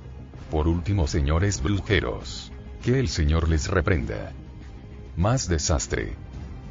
Por 0.51 0.67
último, 0.67 1.07
señores 1.07 1.63
brujeros. 1.63 2.53
Que 2.83 2.99
el 2.99 3.09
Señor 3.09 3.49
les 3.49 3.69
reprenda. 3.69 4.33
Más 5.17 5.49
desastre. 5.49 6.15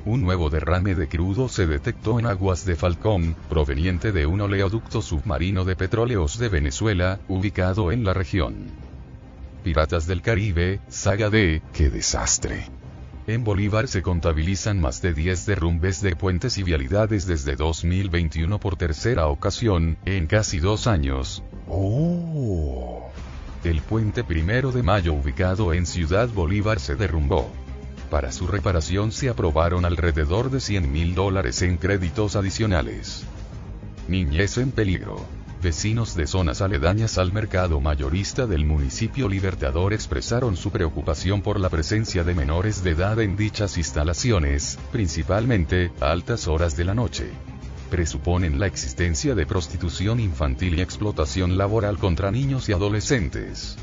Un 0.03 0.21
nuevo 0.21 0.49
derrame 0.49 0.95
de 0.95 1.07
crudo 1.07 1.49
se 1.49 1.67
detectó 1.67 2.17
en 2.17 2.25
aguas 2.25 2.65
de 2.65 2.75
Falcón, 2.75 3.35
proveniente 3.49 4.11
de 4.11 4.25
un 4.25 4.41
oleoducto 4.41 5.01
submarino 5.01 5.65
de 5.65 5.75
petróleos 5.75 6.39
de 6.39 6.49
Venezuela, 6.49 7.19
ubicado 7.27 7.91
en 7.91 8.03
la 8.03 8.13
región. 8.13 8.71
Piratas 9.63 10.07
del 10.07 10.21
Caribe, 10.21 10.79
saga 10.87 11.29
de, 11.29 11.61
¡qué 11.73 11.89
desastre! 11.89 12.69
En 13.27 13.43
Bolívar 13.43 13.89
se 13.89 14.01
contabilizan 14.01 14.79
más 14.79 15.01
de 15.01 15.13
10 15.13 15.45
derrumbes 15.45 16.01
de 16.01 16.15
puentes 16.15 16.57
y 16.57 16.63
vialidades 16.63 17.27
desde 17.27 17.57
2021 17.57 18.59
por 18.59 18.77
tercera 18.77 19.27
ocasión, 19.27 19.97
en 20.05 20.27
casi 20.27 20.59
dos 20.59 20.87
años. 20.87 21.43
¡Oh! 21.67 23.11
El 23.63 23.81
puente 23.81 24.23
primero 24.23 24.71
de 24.71 24.83
mayo 24.83 25.13
ubicado 25.13 25.73
en 25.73 25.87
Ciudad 25.87 26.29
Bolívar 26.29 26.79
se 26.79 26.95
derrumbó. 26.95 27.51
Para 28.11 28.31
su 28.31 28.47
reparación 28.47 29.11
se 29.11 29.29
aprobaron 29.29 29.83
alrededor 29.83 30.51
de 30.51 30.59
100 30.59 30.91
mil 30.91 31.15
dólares 31.15 31.61
en 31.63 31.77
créditos 31.77 32.35
adicionales. 32.35 33.23
Niñez 34.07 34.57
en 34.59 34.71
peligro. 34.71 35.25
Vecinos 35.61 36.15
de 36.15 36.27
zonas 36.27 36.61
aledañas 36.61 37.17
al 37.17 37.33
mercado 37.33 37.81
mayorista 37.81 38.45
del 38.45 38.63
municipio 38.63 39.27
Libertador 39.27 39.91
expresaron 39.91 40.55
su 40.55 40.69
preocupación 40.69 41.41
por 41.41 41.59
la 41.59 41.69
presencia 41.69 42.23
de 42.23 42.35
menores 42.35 42.83
de 42.83 42.91
edad 42.91 43.19
en 43.19 43.35
dichas 43.35 43.77
instalaciones, 43.77 44.77
principalmente 44.91 45.91
a 45.99 46.11
altas 46.11 46.47
horas 46.47 46.77
de 46.77 46.85
la 46.85 46.93
noche 46.93 47.31
presuponen 47.87 48.59
la 48.59 48.67
existencia 48.67 49.35
de 49.35 49.45
prostitución 49.45 50.19
infantil 50.19 50.77
y 50.77 50.81
explotación 50.81 51.57
laboral 51.57 51.97
contra 51.97 52.31
niños 52.31 52.69
y 52.69 52.73
adolescentes. 52.73 53.77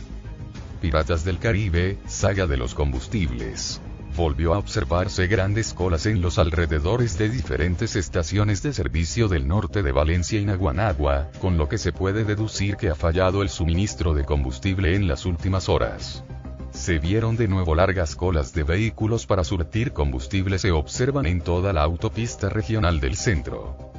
Piratas 0.81 1.25
del 1.25 1.39
Caribe, 1.39 1.99
saga 2.07 2.47
de 2.47 2.57
los 2.57 2.75
combustibles. 2.75 3.81
Volvió 4.17 4.55
a 4.55 4.59
observarse 4.59 5.27
grandes 5.27 5.75
colas 5.75 6.07
en 6.07 6.21
los 6.21 6.39
alrededores 6.39 7.19
de 7.19 7.29
diferentes 7.29 7.97
estaciones 7.97 8.63
de 8.63 8.73
servicio 8.73 9.27
del 9.27 9.49
norte 9.49 9.83
de 9.83 9.91
Valencia 9.91 10.39
y 10.39 10.45
Naguanagua, 10.45 11.31
con 11.41 11.57
lo 11.57 11.69
que 11.69 11.79
se 11.79 11.93
puede 11.93 12.25
deducir 12.25 12.77
que 12.77 12.91
ha 12.91 12.95
fallado 12.95 13.43
el 13.43 13.49
suministro 13.49 14.15
de 14.15 14.25
combustible 14.25 14.95
en 14.95 15.09
las 15.09 15.27
últimas 15.27 15.69
horas. 15.69 16.23
Se 16.71 16.99
vieron 16.99 17.37
de 17.37 17.49
nuevo 17.49 17.75
largas 17.75 18.15
colas 18.15 18.53
de 18.53 18.65
vehículos 18.65 19.27
para 19.27 19.43
surtir 19.43 19.93
combustible 19.93 20.59
se 20.59 20.73
observan 20.73 21.25
en 21.25 21.41
toda 21.41 21.73
la 21.73 21.83
autopista 21.83 22.49
regional 22.49 23.01
del 23.01 23.17
centro. 23.17 23.94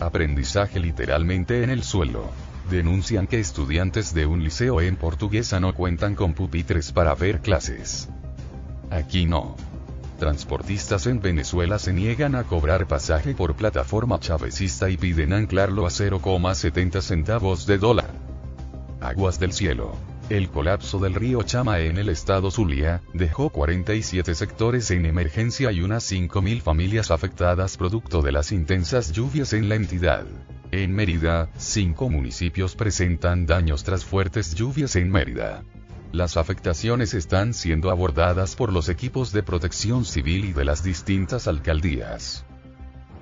Aprendizaje 0.00 0.78
literalmente 0.78 1.64
en 1.64 1.70
el 1.70 1.82
suelo. 1.82 2.30
Denuncian 2.70 3.26
que 3.26 3.40
estudiantes 3.40 4.14
de 4.14 4.26
un 4.26 4.44
liceo 4.44 4.80
en 4.80 4.96
portuguesa 4.96 5.58
no 5.58 5.74
cuentan 5.74 6.14
con 6.14 6.34
pupitres 6.34 6.92
para 6.92 7.14
ver 7.14 7.40
clases. 7.40 8.08
Aquí 8.90 9.26
no. 9.26 9.56
Transportistas 10.18 11.06
en 11.06 11.20
Venezuela 11.20 11.78
se 11.78 11.92
niegan 11.92 12.34
a 12.34 12.44
cobrar 12.44 12.86
pasaje 12.86 13.34
por 13.34 13.54
plataforma 13.54 14.20
chavecista 14.20 14.88
y 14.90 14.96
piden 14.96 15.32
anclarlo 15.32 15.86
a 15.86 15.90
0,70 15.90 17.00
centavos 17.00 17.66
de 17.66 17.78
dólar. 17.78 18.10
Aguas 19.00 19.40
del 19.40 19.52
cielo. 19.52 19.96
El 20.28 20.50
colapso 20.50 20.98
del 20.98 21.14
río 21.14 21.42
Chama 21.42 21.80
en 21.80 21.96
el 21.96 22.10
estado 22.10 22.50
Zulia 22.50 23.00
dejó 23.14 23.48
47 23.48 24.34
sectores 24.34 24.90
en 24.90 25.06
emergencia 25.06 25.72
y 25.72 25.80
unas 25.80 26.12
5.000 26.12 26.60
familias 26.60 27.10
afectadas 27.10 27.78
producto 27.78 28.20
de 28.20 28.32
las 28.32 28.52
intensas 28.52 29.10
lluvias 29.12 29.54
en 29.54 29.70
la 29.70 29.76
entidad. 29.76 30.26
En 30.70 30.94
Mérida, 30.94 31.48
cinco 31.56 32.10
municipios 32.10 32.76
presentan 32.76 33.46
daños 33.46 33.84
tras 33.84 34.04
fuertes 34.04 34.54
lluvias 34.54 34.96
en 34.96 35.10
Mérida. 35.10 35.64
Las 36.12 36.36
afectaciones 36.36 37.14
están 37.14 37.54
siendo 37.54 37.90
abordadas 37.90 38.54
por 38.54 38.70
los 38.70 38.90
equipos 38.90 39.32
de 39.32 39.42
protección 39.42 40.04
civil 40.04 40.44
y 40.44 40.52
de 40.52 40.66
las 40.66 40.82
distintas 40.82 41.48
alcaldías. 41.48 42.44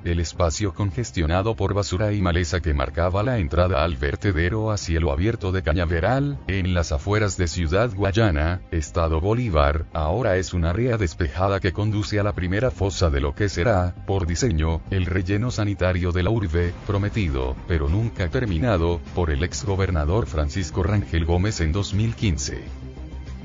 El 0.07 0.21
espacio 0.21 0.73
congestionado 0.73 1.57
por 1.57 1.75
basura 1.75 2.13
y 2.13 2.23
maleza 2.23 2.61
que 2.61 2.73
marcaba 2.73 3.25
la 3.25 3.39
entrada 3.39 3.83
al 3.83 3.97
vertedero 3.97 4.71
a 4.71 4.77
cielo 4.77 5.11
abierto 5.11 5.51
de 5.51 5.65
Cañaveral, 5.65 6.39
en 6.47 6.75
las 6.75 6.93
afueras 6.93 7.37
de 7.37 7.49
Ciudad 7.49 7.93
Guayana, 7.93 8.61
Estado 8.71 9.21
Bolívar, 9.21 9.87
ahora 9.93 10.37
es 10.37 10.55
un 10.55 10.65
área 10.65 10.97
despejada 10.97 11.59
que 11.59 11.73
conduce 11.73 12.21
a 12.21 12.23
la 12.23 12.35
primera 12.35 12.71
fosa 12.71 13.11
de 13.11 13.21
lo 13.21 13.35
que 13.35 13.49
será, 13.49 13.97
por 14.07 14.29
diseño, 14.29 14.81
el 14.91 15.07
relleno 15.07 15.51
sanitario 15.51 16.13
de 16.13 16.23
la 16.23 16.31
urbe, 16.31 16.73
prometido, 16.87 17.57
pero 17.67 17.89
nunca 17.89 18.29
terminado, 18.29 19.01
por 19.13 19.33
el 19.33 19.43
exgobernador 19.43 20.27
Francisco 20.27 20.85
Rangel 20.85 21.25
Gómez 21.25 21.61
en 21.61 21.73
2015. 21.73 22.61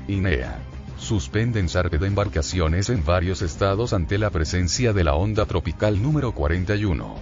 INEA 0.06 0.60
suspenden 1.02 1.68
zarpe 1.68 1.98
de 1.98 2.06
embarcaciones 2.06 2.88
en 2.88 3.04
varios 3.04 3.42
estados 3.42 3.92
ante 3.92 4.18
la 4.18 4.30
presencia 4.30 4.92
de 4.92 5.04
la 5.04 5.14
onda 5.14 5.44
tropical 5.46 6.00
número 6.00 6.32
41. 6.32 7.16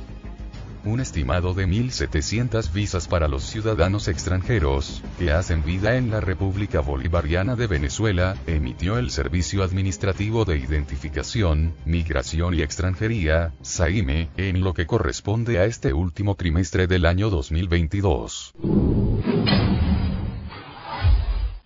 Un 0.82 1.00
estimado 1.00 1.52
de 1.52 1.66
1.700 1.66 2.72
visas 2.72 3.06
para 3.06 3.28
los 3.28 3.42
ciudadanos 3.44 4.08
extranjeros, 4.08 5.02
que 5.18 5.30
hacen 5.30 5.62
vida 5.62 5.96
en 5.96 6.10
la 6.10 6.20
República 6.20 6.80
Bolivariana 6.80 7.54
de 7.54 7.66
Venezuela, 7.66 8.36
emitió 8.46 8.96
el 8.96 9.10
Servicio 9.10 9.62
Administrativo 9.62 10.46
de 10.46 10.56
Identificación, 10.56 11.74
Migración 11.84 12.54
y 12.54 12.62
Extranjería, 12.62 13.52
SAIME, 13.60 14.30
en 14.38 14.62
lo 14.62 14.72
que 14.72 14.86
corresponde 14.86 15.58
a 15.58 15.64
este 15.66 15.92
último 15.92 16.34
trimestre 16.34 16.86
del 16.86 17.04
año 17.04 17.28
2022. 17.28 18.54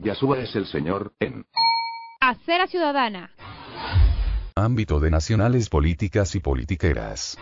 Yasúa 0.00 0.40
es 0.40 0.54
el 0.56 0.66
Señor, 0.66 1.12
en 1.21 1.47
Acera 2.26 2.66
Ciudadana. 2.66 3.33
Ámbito 4.54 4.99
de 4.99 5.11
nacionales 5.11 5.69
políticas 5.69 6.35
y 6.35 6.40
politiqueras. 6.40 7.37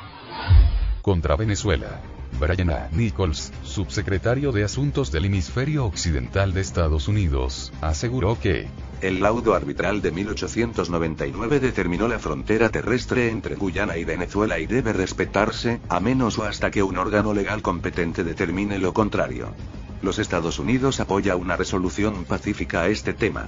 Contra 1.02 1.36
Venezuela. 1.36 2.00
Brian 2.40 2.70
A. 2.70 2.88
Nichols, 2.90 3.52
subsecretario 3.62 4.50
de 4.50 4.64
Asuntos 4.64 5.12
del 5.12 5.26
Hemisferio 5.26 5.86
Occidental 5.86 6.52
de 6.52 6.62
Estados 6.62 7.06
Unidos, 7.06 7.72
aseguró 7.80 8.40
que 8.40 8.66
el 9.02 9.20
laudo 9.20 9.54
arbitral 9.54 10.02
de 10.02 10.10
1899 10.10 11.60
determinó 11.60 12.08
la 12.08 12.18
frontera 12.18 12.68
terrestre 12.68 13.30
entre 13.30 13.54
Guyana 13.54 13.98
y 13.98 14.04
Venezuela 14.04 14.58
y 14.58 14.66
debe 14.66 14.92
respetarse, 14.92 15.80
a 15.88 16.00
menos 16.00 16.40
o 16.40 16.44
hasta 16.44 16.72
que 16.72 16.82
un 16.82 16.98
órgano 16.98 17.34
legal 17.34 17.62
competente 17.62 18.24
determine 18.24 18.80
lo 18.80 18.92
contrario. 18.92 19.54
Los 20.02 20.18
Estados 20.18 20.58
Unidos 20.58 20.98
apoya 20.98 21.36
una 21.36 21.56
resolución 21.56 22.24
pacífica 22.24 22.82
a 22.82 22.88
este 22.88 23.14
tema. 23.14 23.46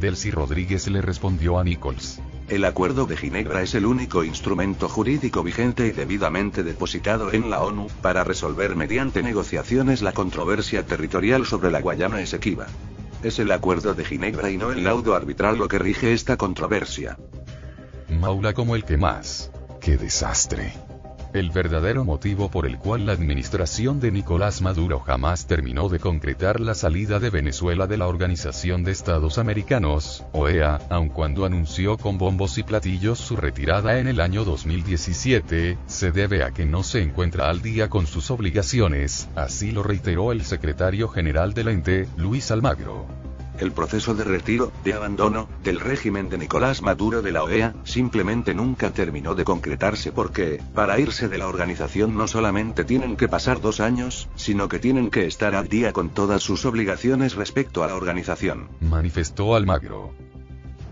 Delcy 0.00 0.30
Rodríguez 0.30 0.88
le 0.88 1.00
respondió 1.00 1.58
a 1.58 1.64
Nichols. 1.64 2.20
El 2.48 2.64
acuerdo 2.64 3.06
de 3.06 3.16
Ginebra 3.16 3.62
es 3.62 3.74
el 3.74 3.86
único 3.86 4.22
instrumento 4.22 4.88
jurídico 4.88 5.42
vigente 5.42 5.88
y 5.88 5.90
debidamente 5.90 6.62
depositado 6.62 7.32
en 7.32 7.50
la 7.50 7.60
ONU, 7.60 7.88
para 8.02 8.22
resolver 8.22 8.76
mediante 8.76 9.22
negociaciones 9.22 10.02
la 10.02 10.12
controversia 10.12 10.86
territorial 10.86 11.44
sobre 11.44 11.72
la 11.72 11.80
Guayana 11.80 12.20
Esequiba. 12.20 12.66
Es 13.22 13.40
el 13.40 13.50
acuerdo 13.50 13.94
de 13.94 14.04
Ginebra 14.04 14.50
y 14.50 14.58
no 14.58 14.70
el 14.70 14.84
laudo 14.84 15.16
arbitral 15.16 15.58
lo 15.58 15.66
que 15.66 15.78
rige 15.78 16.12
esta 16.12 16.36
controversia. 16.36 17.18
Maula 18.08 18.52
como 18.52 18.76
el 18.76 18.84
que 18.84 18.96
más. 18.96 19.50
¡Qué 19.80 19.96
desastre! 19.96 20.72
El 21.36 21.50
verdadero 21.50 22.02
motivo 22.02 22.50
por 22.50 22.64
el 22.64 22.78
cual 22.78 23.04
la 23.04 23.12
administración 23.12 24.00
de 24.00 24.10
Nicolás 24.10 24.62
Maduro 24.62 25.00
jamás 25.00 25.46
terminó 25.46 25.90
de 25.90 25.98
concretar 25.98 26.60
la 26.60 26.74
salida 26.74 27.18
de 27.20 27.28
Venezuela 27.28 27.86
de 27.86 27.98
la 27.98 28.06
Organización 28.06 28.84
de 28.84 28.92
Estados 28.92 29.36
Americanos, 29.36 30.24
OEA, 30.32 30.80
aun 30.88 31.10
cuando 31.10 31.44
anunció 31.44 31.98
con 31.98 32.16
bombos 32.16 32.56
y 32.56 32.62
platillos 32.62 33.18
su 33.18 33.36
retirada 33.36 33.98
en 33.98 34.08
el 34.08 34.22
año 34.22 34.46
2017, 34.46 35.76
se 35.86 36.10
debe 36.10 36.42
a 36.42 36.52
que 36.52 36.64
no 36.64 36.82
se 36.82 37.02
encuentra 37.02 37.50
al 37.50 37.60
día 37.60 37.90
con 37.90 38.06
sus 38.06 38.30
obligaciones, 38.30 39.28
así 39.36 39.72
lo 39.72 39.82
reiteró 39.82 40.32
el 40.32 40.42
secretario 40.42 41.06
general 41.08 41.52
del 41.52 41.68
ente, 41.68 42.08
Luis 42.16 42.50
Almagro. 42.50 43.25
El 43.58 43.72
proceso 43.72 44.14
de 44.14 44.24
retiro, 44.24 44.72
de 44.84 44.92
abandono, 44.92 45.48
del 45.64 45.80
régimen 45.80 46.28
de 46.28 46.38
Nicolás 46.38 46.82
Maduro 46.82 47.22
de 47.22 47.32
la 47.32 47.42
OEA, 47.42 47.74
simplemente 47.84 48.54
nunca 48.54 48.90
terminó 48.90 49.34
de 49.34 49.44
concretarse 49.44 50.12
porque, 50.12 50.60
para 50.74 50.98
irse 50.98 51.28
de 51.28 51.38
la 51.38 51.48
organización 51.48 52.16
no 52.16 52.26
solamente 52.28 52.84
tienen 52.84 53.16
que 53.16 53.28
pasar 53.28 53.60
dos 53.60 53.80
años, 53.80 54.28
sino 54.34 54.68
que 54.68 54.78
tienen 54.78 55.10
que 55.10 55.26
estar 55.26 55.54
al 55.54 55.68
día 55.68 55.92
con 55.92 56.10
todas 56.10 56.42
sus 56.42 56.64
obligaciones 56.66 57.34
respecto 57.34 57.82
a 57.82 57.86
la 57.86 57.94
organización. 57.94 58.68
Manifestó 58.80 59.54
Almagro. 59.54 60.14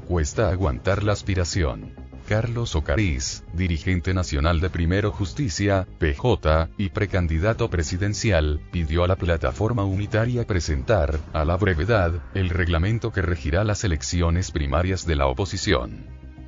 Cuesta 0.09 0.50
aguantar 0.50 1.03
la 1.03 1.12
aspiración. 1.12 2.04
Carlos 2.29 2.75
Ocariz, 2.75 3.45
dirigente 3.53 4.15
nacional 4.15 4.61
de 4.61 4.71
Primero 4.71 5.13
Justicia, 5.13 5.87
PJ, 5.99 6.71
y 6.79 6.89
precandidato 6.89 7.69
presidencial, 7.69 8.61
pidió 8.71 9.05
a 9.05 9.09
la 9.09 9.17
plataforma 9.17 9.85
unitaria 9.85 10.47
presentar, 10.47 11.21
a 11.35 11.45
la 11.45 11.57
brevedad, 11.59 12.23
el 12.33 12.49
reglamento 12.49 13.13
que 13.13 13.21
regirá 13.21 13.63
las 13.63 13.85
elecciones 13.85 14.51
primarias 14.53 15.07
de 15.07 15.17
la 15.17 15.27
oposición. 15.27 16.07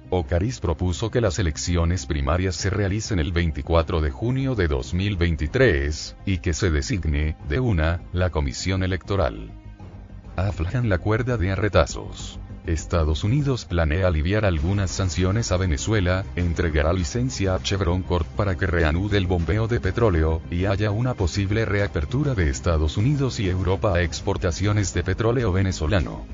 Ocariz 0.09 0.61
propuso 0.61 1.11
que 1.11 1.21
las 1.21 1.39
elecciones 1.39 2.07
primarias 2.07 2.55
se 2.55 2.71
realicen 2.71 3.19
el 3.19 3.33
24 3.33 4.01
de 4.01 4.11
junio 4.11 4.55
de 4.55 4.69
2023, 4.69 6.17
y 6.25 6.39
que 6.39 6.55
se 6.55 6.71
designe, 6.71 7.37
de 7.51 7.61
una, 7.61 8.01
la 8.13 8.31
comisión 8.31 8.83
electoral. 8.83 9.51
Aflajan 10.37 10.89
la 10.89 10.99
cuerda 10.99 11.37
de 11.37 11.51
arretazos. 11.51 12.39
Estados 12.67 13.23
Unidos 13.23 13.65
planea 13.65 14.09
aliviar 14.09 14.45
algunas 14.45 14.91
sanciones 14.91 15.53
a 15.53 15.57
Venezuela, 15.57 16.25
entregará 16.35 16.93
licencia 16.93 17.55
a 17.55 17.63
Chevron 17.63 18.03
Corp 18.03 18.27
para 18.37 18.57
que 18.57 18.67
reanude 18.67 19.19
el 19.19 19.29
bombeo 19.29 19.69
de 19.69 19.79
petróleo, 19.79 20.43
y 20.51 20.65
haya 20.65 20.91
una 20.91 21.15
posible 21.15 21.65
reapertura 21.65 22.35
de 22.35 22.51
Estados 22.51 22.97
Unidos 22.97 23.39
y 23.39 23.49
Europa 23.49 23.95
a 23.95 24.03
exportaciones 24.03 24.93
de 24.95 25.05
petróleo 25.05 25.53
venezolano. 25.53 26.27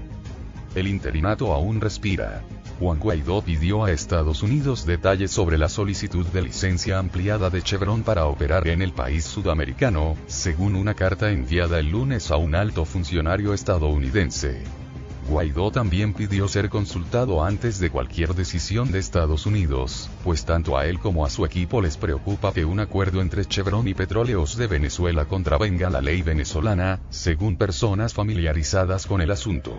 El 0.74 0.88
interinato 0.88 1.52
aún 1.52 1.82
respira. 1.82 2.42
Juan 2.78 2.98
Guaidó 2.98 3.42
pidió 3.42 3.84
a 3.84 3.92
Estados 3.92 4.42
Unidos 4.42 4.86
detalles 4.86 5.30
sobre 5.30 5.58
la 5.58 5.68
solicitud 5.68 6.26
de 6.26 6.42
licencia 6.42 6.98
ampliada 6.98 7.50
de 7.50 7.62
Chevron 7.62 8.02
para 8.02 8.24
operar 8.24 8.66
en 8.68 8.80
el 8.80 8.92
país 8.92 9.24
sudamericano, 9.24 10.16
según 10.26 10.76
una 10.76 10.94
carta 10.94 11.30
enviada 11.30 11.78
el 11.78 11.90
lunes 11.90 12.30
a 12.30 12.38
un 12.38 12.54
alto 12.54 12.86
funcionario 12.86 13.52
estadounidense. 13.52 14.81
Guaidó 15.28 15.70
también 15.70 16.12
pidió 16.12 16.48
ser 16.48 16.68
consultado 16.68 17.44
antes 17.44 17.78
de 17.78 17.90
cualquier 17.90 18.34
decisión 18.34 18.90
de 18.90 18.98
Estados 18.98 19.46
Unidos, 19.46 20.10
pues 20.24 20.44
tanto 20.44 20.76
a 20.76 20.86
él 20.86 20.98
como 20.98 21.24
a 21.24 21.30
su 21.30 21.44
equipo 21.44 21.80
les 21.80 21.96
preocupa 21.96 22.52
que 22.52 22.64
un 22.64 22.80
acuerdo 22.80 23.20
entre 23.20 23.44
Chevron 23.44 23.86
y 23.86 23.94
Petróleos 23.94 24.56
de 24.56 24.66
Venezuela 24.66 25.24
contravenga 25.26 25.90
la 25.90 26.00
ley 26.00 26.22
venezolana, 26.22 27.00
según 27.10 27.56
personas 27.56 28.14
familiarizadas 28.14 29.06
con 29.06 29.20
el 29.20 29.30
asunto. 29.30 29.76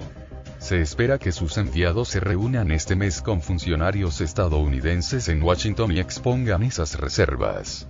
Se 0.60 0.80
espera 0.80 1.20
que 1.20 1.34
sus 1.34 1.58
enviados 1.58 2.08
se 2.08 2.22
reúnan 2.22 2.72
este 2.72 2.96
mes 2.96 3.22
con 3.22 3.42
funcionarios 3.42 4.22
estadounidenses 4.22 5.28
en 5.28 5.44
Washington 5.44 5.92
y 5.92 6.00
expongan 6.00 6.64
esas 6.64 6.98
reservas. 6.98 7.90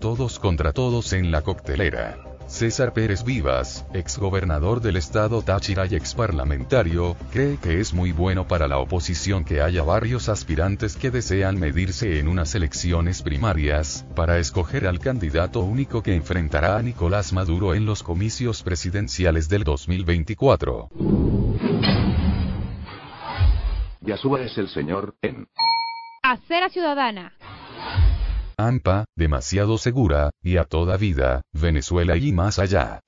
Todos 0.00 0.38
contra 0.38 0.72
todos 0.72 1.12
en 1.12 1.30
la 1.30 1.42
coctelera. 1.42 2.31
César 2.52 2.92
Pérez 2.92 3.24
Vivas, 3.24 3.86
exgobernador 3.94 4.82
del 4.82 4.96
estado 4.96 5.40
Táchira 5.40 5.86
y 5.86 5.94
exparlamentario, 5.94 7.16
cree 7.32 7.56
que 7.56 7.80
es 7.80 7.94
muy 7.94 8.12
bueno 8.12 8.46
para 8.46 8.68
la 8.68 8.76
oposición 8.76 9.42
que 9.46 9.62
haya 9.62 9.82
varios 9.82 10.28
aspirantes 10.28 10.94
que 10.94 11.10
desean 11.10 11.58
medirse 11.58 12.18
en 12.18 12.28
unas 12.28 12.54
elecciones 12.54 13.22
primarias, 13.22 14.04
para 14.14 14.38
escoger 14.38 14.86
al 14.86 14.98
candidato 14.98 15.60
único 15.60 16.02
que 16.02 16.14
enfrentará 16.14 16.76
a 16.76 16.82
Nicolás 16.82 17.32
Maduro 17.32 17.74
en 17.74 17.86
los 17.86 18.02
comicios 18.02 18.62
presidenciales 18.62 19.48
del 19.48 19.64
2024. 19.64 20.90
Yasúa 24.02 24.42
es 24.42 24.58
el 24.58 24.68
señor, 24.68 25.16
en 25.22 25.48
Acera 26.22 26.68
Ciudadana. 26.68 27.32
AMPA, 28.66 29.04
demasiado 29.16 29.76
segura, 29.78 30.30
y 30.42 30.56
a 30.56 30.64
toda 30.64 30.96
vida, 30.96 31.42
Venezuela 31.52 32.16
y 32.16 32.32
más 32.32 32.58
allá. 32.58 33.00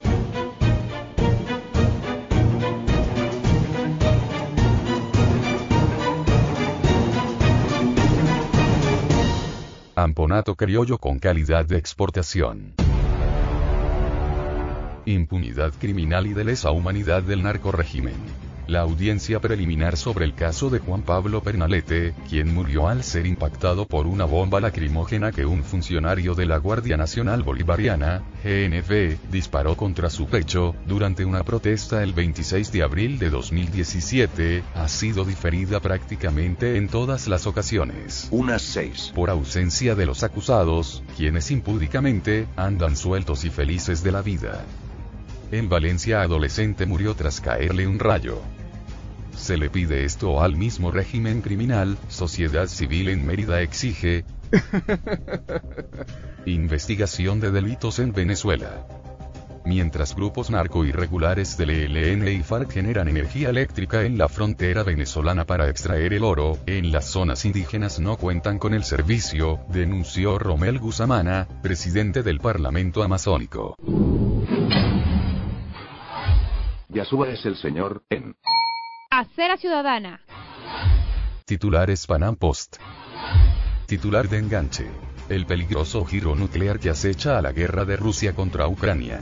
Amponato 9.94 10.56
criollo 10.56 10.98
con 10.98 11.18
calidad 11.18 11.64
de 11.64 11.78
exportación. 11.78 12.74
impunidad 15.06 15.72
criminal 15.78 16.26
y 16.26 16.32
de 16.32 16.44
lesa 16.44 16.70
humanidad 16.70 17.22
del 17.22 17.42
narcorégimen. 17.42 18.43
La 18.66 18.80
audiencia 18.80 19.40
preliminar 19.40 19.98
sobre 19.98 20.24
el 20.24 20.34
caso 20.34 20.70
de 20.70 20.78
Juan 20.78 21.02
Pablo 21.02 21.42
Pernalete, 21.42 22.14
quien 22.30 22.54
murió 22.54 22.88
al 22.88 23.04
ser 23.04 23.26
impactado 23.26 23.86
por 23.86 24.06
una 24.06 24.24
bomba 24.24 24.58
lacrimógena 24.58 25.32
que 25.32 25.44
un 25.44 25.62
funcionario 25.62 26.34
de 26.34 26.46
la 26.46 26.56
Guardia 26.56 26.96
Nacional 26.96 27.42
Bolivariana, 27.42 28.22
GNV, 28.42 29.18
disparó 29.30 29.76
contra 29.76 30.08
su 30.08 30.28
pecho, 30.28 30.74
durante 30.86 31.26
una 31.26 31.42
protesta 31.42 32.02
el 32.02 32.14
26 32.14 32.72
de 32.72 32.82
abril 32.82 33.18
de 33.18 33.28
2017, 33.28 34.62
ha 34.74 34.88
sido 34.88 35.26
diferida 35.26 35.80
prácticamente 35.80 36.78
en 36.78 36.88
todas 36.88 37.28
las 37.28 37.46
ocasiones. 37.46 38.28
Unas 38.30 38.62
seis. 38.62 39.12
Por 39.14 39.28
ausencia 39.28 39.94
de 39.94 40.06
los 40.06 40.22
acusados, 40.22 41.02
quienes 41.18 41.50
impúdicamente, 41.50 42.46
andan 42.56 42.96
sueltos 42.96 43.44
y 43.44 43.50
felices 43.50 44.02
de 44.02 44.12
la 44.12 44.22
vida. 44.22 44.64
En 45.50 45.68
Valencia 45.68 46.22
adolescente 46.22 46.86
murió 46.86 47.14
tras 47.14 47.40
caerle 47.40 47.86
un 47.86 47.98
rayo. 47.98 48.40
Se 49.36 49.56
le 49.56 49.68
pide 49.70 50.04
esto 50.04 50.42
al 50.42 50.56
mismo 50.56 50.90
régimen 50.90 51.42
criminal, 51.42 51.98
sociedad 52.08 52.66
civil 52.66 53.08
en 53.08 53.26
Mérida 53.26 53.60
exige 53.60 54.24
investigación 56.46 57.40
de 57.40 57.50
delitos 57.50 57.98
en 57.98 58.12
Venezuela. 58.12 58.86
Mientras 59.66 60.14
grupos 60.14 60.50
narco 60.50 60.84
irregulares 60.84 61.56
del 61.56 61.70
ELN 61.70 62.28
y 62.28 62.42
FARC 62.42 62.70
generan 62.70 63.08
energía 63.08 63.48
eléctrica 63.48 64.02
en 64.02 64.18
la 64.18 64.28
frontera 64.28 64.82
venezolana 64.82 65.46
para 65.46 65.70
extraer 65.70 66.12
el 66.12 66.22
oro, 66.22 66.58
en 66.66 66.92
las 66.92 67.06
zonas 67.06 67.46
indígenas 67.46 67.98
no 67.98 68.18
cuentan 68.18 68.58
con 68.58 68.74
el 68.74 68.84
servicio, 68.84 69.60
denunció 69.70 70.38
Romel 70.38 70.78
Guzamana, 70.78 71.48
presidente 71.62 72.22
del 72.22 72.40
Parlamento 72.40 73.02
Amazónico. 73.02 73.76
Yasúa 76.94 77.28
es 77.30 77.44
el 77.44 77.56
señor, 77.56 78.04
en. 78.08 78.36
Acera 79.10 79.56
Ciudadana. 79.56 80.20
Titulares 81.44 82.06
Panam 82.06 82.36
Post. 82.36 82.76
Titular 83.86 84.28
de 84.28 84.38
enganche. 84.38 84.88
El 85.28 85.44
peligroso 85.44 86.04
giro 86.04 86.36
nuclear 86.36 86.78
que 86.78 86.90
acecha 86.90 87.36
a 87.36 87.42
la 87.42 87.50
guerra 87.50 87.84
de 87.84 87.96
Rusia 87.96 88.32
contra 88.32 88.68
Ucrania. 88.68 89.18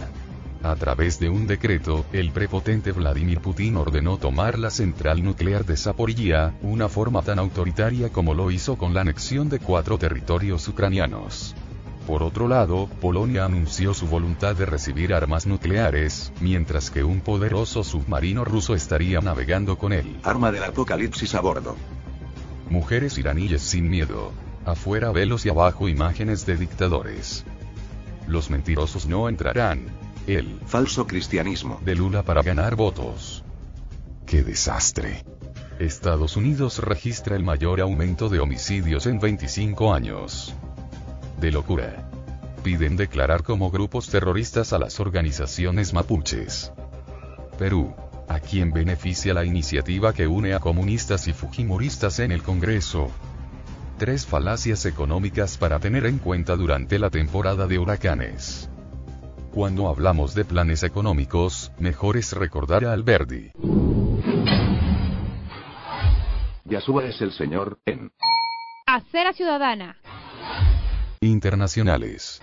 A 0.62 0.76
través 0.76 1.18
de 1.18 1.30
un 1.30 1.46
decreto, 1.46 2.04
el 2.12 2.30
prepotente 2.30 2.92
Vladimir 2.92 3.40
Putin 3.40 3.78
ordenó 3.78 4.18
tomar 4.18 4.58
la 4.58 4.70
central 4.70 5.24
nuclear 5.24 5.64
de 5.64 5.78
Zaporilla, 5.78 6.52
una 6.61 6.90
forma 6.90 7.22
tan 7.22 7.38
autoritaria 7.38 8.11
como 8.11 8.35
lo 8.35 8.50
hizo 8.50 8.76
con 8.76 8.92
la 8.92 9.00
anexión 9.00 9.48
de 9.48 9.61
cuatro 9.61 9.96
territorios 9.96 10.68
ucranianos. 10.68 11.54
Por 12.06 12.24
otro 12.24 12.48
lado, 12.48 12.88
Polonia 13.00 13.44
anunció 13.44 13.94
su 13.94 14.08
voluntad 14.08 14.56
de 14.56 14.66
recibir 14.66 15.14
armas 15.14 15.46
nucleares, 15.46 16.32
mientras 16.40 16.90
que 16.90 17.04
un 17.04 17.20
poderoso 17.20 17.84
submarino 17.84 18.44
ruso 18.44 18.74
estaría 18.74 19.20
navegando 19.20 19.78
con 19.78 19.92
él. 19.92 20.18
Arma 20.24 20.50
del 20.50 20.64
apocalipsis 20.64 21.34
a 21.36 21.40
bordo. 21.40 21.76
Mujeres 22.68 23.18
iraníes 23.18 23.62
sin 23.62 23.88
miedo. 23.88 24.32
Afuera 24.64 25.12
velos 25.12 25.46
y 25.46 25.50
abajo 25.50 25.88
imágenes 25.88 26.44
de 26.44 26.56
dictadores. 26.56 27.44
Los 28.26 28.50
mentirosos 28.50 29.06
no 29.06 29.28
entrarán. 29.28 29.86
El 30.26 30.60
Falso 30.66 31.06
cristianismo. 31.06 31.80
de 31.84 31.94
Lula 31.94 32.22
para 32.24 32.42
ganar 32.42 32.76
votos. 32.76 33.44
¡Qué 34.26 34.42
desastre! 34.42 35.24
Estados 35.78 36.36
Unidos 36.36 36.78
registra 36.78 37.36
el 37.36 37.44
mayor 37.44 37.80
aumento 37.80 38.28
de 38.28 38.40
homicidios 38.40 39.06
en 39.06 39.18
25 39.18 39.92
años. 39.92 40.54
De 41.42 41.50
locura. 41.50 42.09
Piden 42.62 42.96
declarar 42.96 43.42
como 43.42 43.72
grupos 43.72 44.09
terroristas 44.09 44.72
a 44.72 44.78
las 44.78 45.00
organizaciones 45.00 45.92
mapuches. 45.92 46.72
Perú. 47.59 47.96
¿A 48.28 48.38
quién 48.38 48.70
beneficia 48.70 49.35
la 49.35 49.44
iniciativa 49.44 50.12
que 50.12 50.28
une 50.28 50.55
a 50.55 50.61
comunistas 50.61 51.26
y 51.26 51.33
fujimoristas 51.33 52.20
en 52.20 52.31
el 52.31 52.44
Congreso? 52.44 53.11
Tres 53.98 54.24
falacias 54.24 54.87
económicas 54.87 55.59
para 55.59 55.81
tener 55.81 56.07
en 56.07 56.18
cuenta 56.18 56.55
durante 56.55 57.00
la 57.00 57.11
temporada 57.11 57.66
de 57.66 57.81
huracanes. 57.81 58.70
Cuando 59.50 59.88
hablamos 59.88 60.37
de 60.37 60.44
planes 60.44 60.85
económicos, 60.85 61.72
mejor 61.76 62.18
es 62.18 62.33
recordar 62.35 62.85
a 62.85 62.92
Alberdi. 62.92 63.50
Yasúa 66.66 67.07
es 67.07 67.20
el 67.20 67.33
señor, 67.33 67.81
en. 67.85 68.12
Acera 68.87 69.33
Ciudadana. 69.33 69.96
Internacionales. 71.22 72.42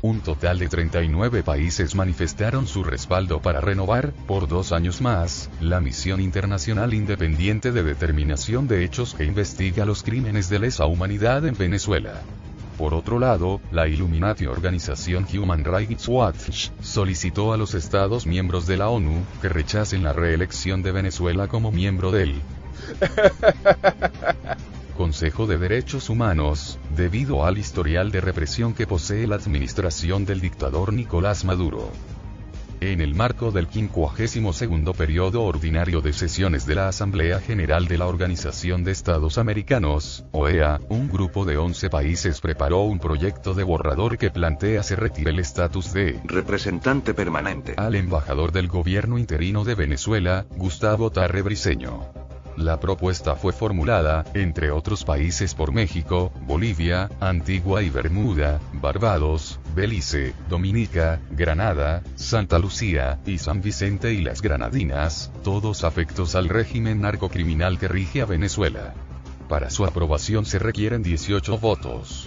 Un 0.00 0.20
total 0.20 0.58
de 0.58 0.68
39 0.68 1.42
países 1.42 1.94
manifestaron 1.94 2.66
su 2.66 2.82
respaldo 2.82 3.42
para 3.42 3.60
renovar, 3.60 4.12
por 4.26 4.48
dos 4.48 4.72
años 4.72 5.02
más, 5.02 5.50
la 5.60 5.82
misión 5.82 6.22
internacional 6.22 6.94
independiente 6.94 7.72
de 7.72 7.82
determinación 7.82 8.66
de 8.66 8.82
hechos 8.82 9.12
que 9.12 9.24
investiga 9.24 9.84
los 9.84 10.02
crímenes 10.02 10.48
de 10.48 10.58
lesa 10.58 10.86
humanidad 10.86 11.46
en 11.46 11.54
Venezuela. 11.54 12.22
Por 12.78 12.94
otro 12.94 13.18
lado, 13.18 13.60
la 13.70 13.88
Illuminati 13.88 14.46
organización 14.46 15.26
Human 15.30 15.62
Rights 15.62 16.08
Watch 16.08 16.70
solicitó 16.80 17.52
a 17.52 17.58
los 17.58 17.74
Estados 17.74 18.26
miembros 18.26 18.66
de 18.66 18.78
la 18.78 18.88
ONU 18.88 19.22
que 19.42 19.50
rechacen 19.50 20.02
la 20.02 20.14
reelección 20.14 20.82
de 20.82 20.92
Venezuela 20.92 21.46
como 21.46 21.72
miembro 21.72 22.10
del 22.10 22.40
Consejo 24.96 25.46
de 25.46 25.58
Derechos 25.58 26.08
Humanos, 26.10 26.78
debido 26.96 27.44
al 27.44 27.58
historial 27.58 28.10
de 28.10 28.20
represión 28.20 28.74
que 28.74 28.86
posee 28.86 29.26
la 29.26 29.36
administración 29.36 30.24
del 30.24 30.40
dictador 30.40 30.92
Nicolás 30.92 31.44
Maduro. 31.44 31.92
En 32.80 33.00
el 33.00 33.14
marco 33.14 33.52
del 33.52 33.68
52 33.68 34.96
periodo 34.96 35.44
ordinario 35.44 36.02
de 36.02 36.12
sesiones 36.12 36.66
de 36.66 36.74
la 36.74 36.88
Asamblea 36.88 37.40
General 37.40 37.88
de 37.88 37.96
la 37.96 38.06
Organización 38.06 38.84
de 38.84 38.92
Estados 38.92 39.38
Americanos, 39.38 40.26
OEA, 40.32 40.80
un 40.90 41.08
grupo 41.08 41.46
de 41.46 41.56
11 41.56 41.88
países 41.88 42.40
preparó 42.42 42.82
un 42.82 42.98
proyecto 42.98 43.54
de 43.54 43.64
borrador 43.64 44.18
que 44.18 44.30
plantea 44.30 44.82
se 44.82 44.94
retire 44.94 45.30
el 45.30 45.38
estatus 45.38 45.94
de 45.94 46.20
Representante 46.24 47.14
permanente. 47.14 47.74
al 47.78 47.94
embajador 47.94 48.52
del 48.52 48.68
gobierno 48.68 49.16
interino 49.16 49.64
de 49.64 49.74
Venezuela, 49.74 50.46
Gustavo 50.56 51.10
Tarre 51.10 51.40
Briceño. 51.40 52.26
La 52.56 52.80
propuesta 52.80 53.34
fue 53.34 53.52
formulada, 53.52 54.24
entre 54.32 54.70
otros 54.70 55.04
países 55.04 55.54
por 55.54 55.72
México, 55.72 56.32
Bolivia, 56.46 57.10
Antigua 57.20 57.82
y 57.82 57.90
Bermuda, 57.90 58.60
Barbados, 58.72 59.60
Belice, 59.74 60.32
Dominica, 60.48 61.20
Granada, 61.30 62.02
Santa 62.14 62.58
Lucía, 62.58 63.18
y 63.26 63.36
San 63.36 63.60
Vicente 63.60 64.14
y 64.14 64.22
las 64.22 64.40
Granadinas, 64.40 65.30
todos 65.44 65.84
afectos 65.84 66.34
al 66.34 66.48
régimen 66.48 67.02
narcocriminal 67.02 67.78
que 67.78 67.88
rige 67.88 68.22
a 68.22 68.24
Venezuela. 68.24 68.94
Para 69.50 69.68
su 69.68 69.84
aprobación 69.84 70.46
se 70.46 70.58
requieren 70.58 71.02
18 71.02 71.58
votos. 71.58 72.26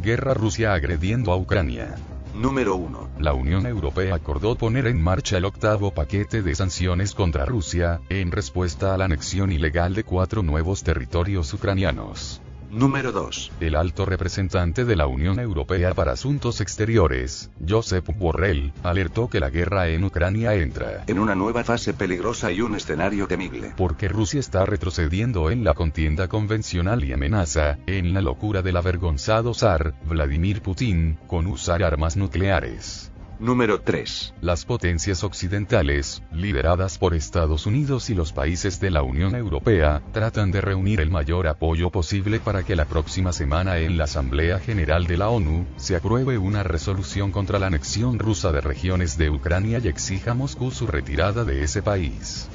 Guerra 0.00 0.34
Rusia 0.34 0.72
agrediendo 0.72 1.32
a 1.32 1.36
Ucrania. 1.36 1.96
Número 2.34 2.76
1. 2.76 3.10
La 3.18 3.34
Unión 3.34 3.66
Europea 3.66 4.14
acordó 4.14 4.56
poner 4.56 4.86
en 4.86 5.00
marcha 5.00 5.36
el 5.36 5.44
octavo 5.44 5.92
paquete 5.92 6.42
de 6.42 6.54
sanciones 6.54 7.14
contra 7.14 7.44
Rusia, 7.44 8.00
en 8.08 8.32
respuesta 8.32 8.94
a 8.94 8.98
la 8.98 9.04
anexión 9.04 9.52
ilegal 9.52 9.94
de 9.94 10.04
cuatro 10.04 10.42
nuevos 10.42 10.82
territorios 10.82 11.52
ucranianos. 11.52 12.40
Número 12.72 13.12
2. 13.12 13.52
El 13.60 13.76
alto 13.76 14.06
representante 14.06 14.86
de 14.86 14.96
la 14.96 15.06
Unión 15.06 15.38
Europea 15.38 15.92
para 15.92 16.12
Asuntos 16.12 16.62
Exteriores, 16.62 17.50
Josep 17.68 18.06
Borrell, 18.18 18.72
alertó 18.82 19.28
que 19.28 19.40
la 19.40 19.50
guerra 19.50 19.88
en 19.88 20.04
Ucrania 20.04 20.54
entra 20.54 21.04
En 21.06 21.18
una 21.18 21.34
nueva 21.34 21.64
fase 21.64 21.92
peligrosa 21.92 22.50
y 22.50 22.62
un 22.62 22.74
escenario 22.74 23.26
temible. 23.28 23.74
porque 23.76 24.08
Rusia 24.08 24.40
está 24.40 24.64
retrocediendo 24.64 25.50
en 25.50 25.64
la 25.64 25.74
contienda 25.74 26.28
convencional 26.28 27.04
y 27.04 27.12
amenaza, 27.12 27.76
en 27.86 28.14
la 28.14 28.22
locura 28.22 28.62
del 28.62 28.78
avergonzado 28.78 29.52
zar, 29.52 29.92
Vladimir 30.06 30.62
Putin, 30.62 31.18
con 31.26 31.46
usar 31.48 31.82
armas 31.82 32.16
nucleares. 32.16 33.11
Número 33.42 33.80
3. 33.80 34.34
Las 34.40 34.64
potencias 34.64 35.24
occidentales, 35.24 36.22
lideradas 36.30 36.96
por 36.96 37.12
Estados 37.12 37.66
Unidos 37.66 38.08
y 38.08 38.14
los 38.14 38.32
países 38.32 38.78
de 38.78 38.92
la 38.92 39.02
Unión 39.02 39.34
Europea, 39.34 40.00
tratan 40.12 40.52
de 40.52 40.60
reunir 40.60 41.00
el 41.00 41.10
mayor 41.10 41.48
apoyo 41.48 41.90
posible 41.90 42.38
para 42.38 42.62
que 42.62 42.76
la 42.76 42.84
próxima 42.84 43.32
semana 43.32 43.78
en 43.78 43.98
la 43.98 44.04
Asamblea 44.04 44.60
General 44.60 45.08
de 45.08 45.16
la 45.16 45.28
ONU, 45.28 45.66
se 45.76 45.96
apruebe 45.96 46.38
una 46.38 46.62
resolución 46.62 47.32
contra 47.32 47.58
la 47.58 47.66
anexión 47.66 48.20
rusa 48.20 48.52
de 48.52 48.60
regiones 48.60 49.18
de 49.18 49.30
Ucrania 49.30 49.80
y 49.82 49.88
exija 49.88 50.30
a 50.30 50.34
Moscú 50.34 50.70
su 50.70 50.86
retirada 50.86 51.44
de 51.44 51.64
ese 51.64 51.82
país. 51.82 52.48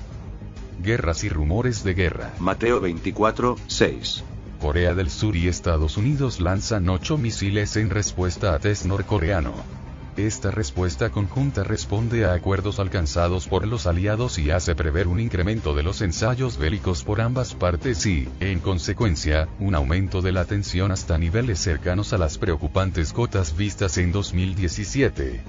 Guerras 0.82 1.26
y 1.26 1.28
rumores 1.28 1.84
de 1.84 1.95
guerra. 1.95 2.34
Mateo 2.39 2.80
24, 2.80 3.58
6. 3.67 4.23
Corea 4.62 4.93
del 4.93 5.10
Sur 5.10 5.36
y 5.36 5.50
Estados 5.50 5.97
Unidos 5.97 6.39
lanzan 6.39 6.88
8 6.88 7.17
misiles 7.17 7.76
en 7.76 7.89
respuesta 7.89 8.54
a 8.54 8.60
test 8.60 8.86
norcoreano. 8.86 9.77
Esta 10.18 10.50
respuesta 10.50 11.12
conjunta 11.12 11.64
responde 11.64 12.26
a 12.26 12.34
acuerdos 12.34 12.80
alcanzados 12.80 13.48
por 13.48 13.68
los 13.68 13.86
aliados 13.86 14.40
y 14.40 14.50
hace 14.50 14.74
prever 14.74 15.08
un 15.08 15.20
incremento 15.20 15.76
de 15.76 15.84
los 15.84 16.02
ensayos 16.02 16.58
bélicos 16.58 17.04
por 17.04 17.22
ambas 17.22 17.54
partes 17.54 18.04
y, 18.08 18.28
en 18.40 18.60
consecuencia, 18.60 19.48
un 19.60 19.76
aumento 19.76 20.24
de 20.24 20.32
la 20.32 20.46
tensión 20.46 20.92
hasta 20.92 21.20
niveles 21.20 21.60
cercanos 21.60 22.14
a 22.14 22.18
las 22.18 22.40
preocupantes 22.40 23.14
cotas 23.14 23.56
vistas 23.56 24.00
en 24.00 24.12
2017. 24.12 25.44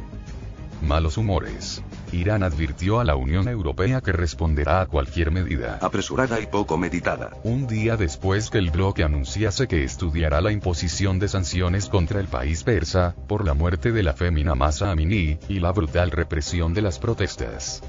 Malos 0.83 1.17
humores. 1.17 1.83
Irán 2.13 2.43
advirtió 2.43 3.01
a 3.01 3.05
la 3.05 3.17
Unión 3.17 3.49
Europea 3.49 4.01
que 4.01 4.13
responderá 4.13 4.81
a 4.81 4.87
cualquier 4.87 5.31
medida 5.31 5.79
apresurada 5.81 6.41
y 6.41 6.47
poco 6.47 6.79
meditada. 6.79 7.31
Un 7.43 7.67
día 7.67 7.97
después 7.97 8.51
que 8.51 8.59
el 8.59 8.71
bloque 8.71 9.05
anunciase 9.05 9.69
que 9.69 9.85
estudiará 9.85 10.41
la 10.41 10.53
imposición 10.53 11.19
de 11.19 11.29
sanciones 11.29 11.89
contra 11.89 12.21
el 12.21 12.29
país 12.29 12.65
persa, 12.65 13.15
por 13.27 13.45
la 13.45 13.55
muerte 13.55 13.93
de 13.93 14.03
la 14.03 14.15
fémina 14.15 14.55
Masa 14.55 14.91
Amini, 14.91 15.39
y 15.49 15.61
la 15.61 15.73
brutal 15.73 16.11
represión 16.11 16.75
de 16.75 16.83
las 16.83 16.99
protestas. 16.99 17.83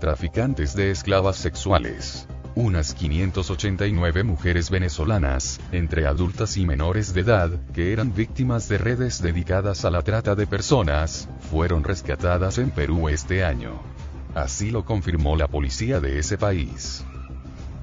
Traficantes 0.00 0.74
de 0.74 0.90
esclavas 0.90 1.36
sexuales 1.36 2.26
unas 2.54 2.94
589 2.94 4.24
mujeres 4.24 4.70
venezolanas, 4.70 5.60
entre 5.72 6.06
adultas 6.06 6.56
y 6.56 6.66
menores 6.66 7.14
de 7.14 7.20
edad, 7.22 7.50
que 7.72 7.92
eran 7.92 8.14
víctimas 8.14 8.68
de 8.68 8.78
redes 8.78 9.22
dedicadas 9.22 9.84
a 9.84 9.90
la 9.90 10.02
trata 10.02 10.34
de 10.34 10.46
personas, 10.46 11.28
fueron 11.50 11.84
rescatadas 11.84 12.58
en 12.58 12.70
Perú 12.70 13.08
este 13.08 13.44
año. 13.44 13.80
Así 14.34 14.70
lo 14.70 14.84
confirmó 14.84 15.36
la 15.36 15.48
policía 15.48 16.00
de 16.00 16.18
ese 16.18 16.38
país. 16.38 17.04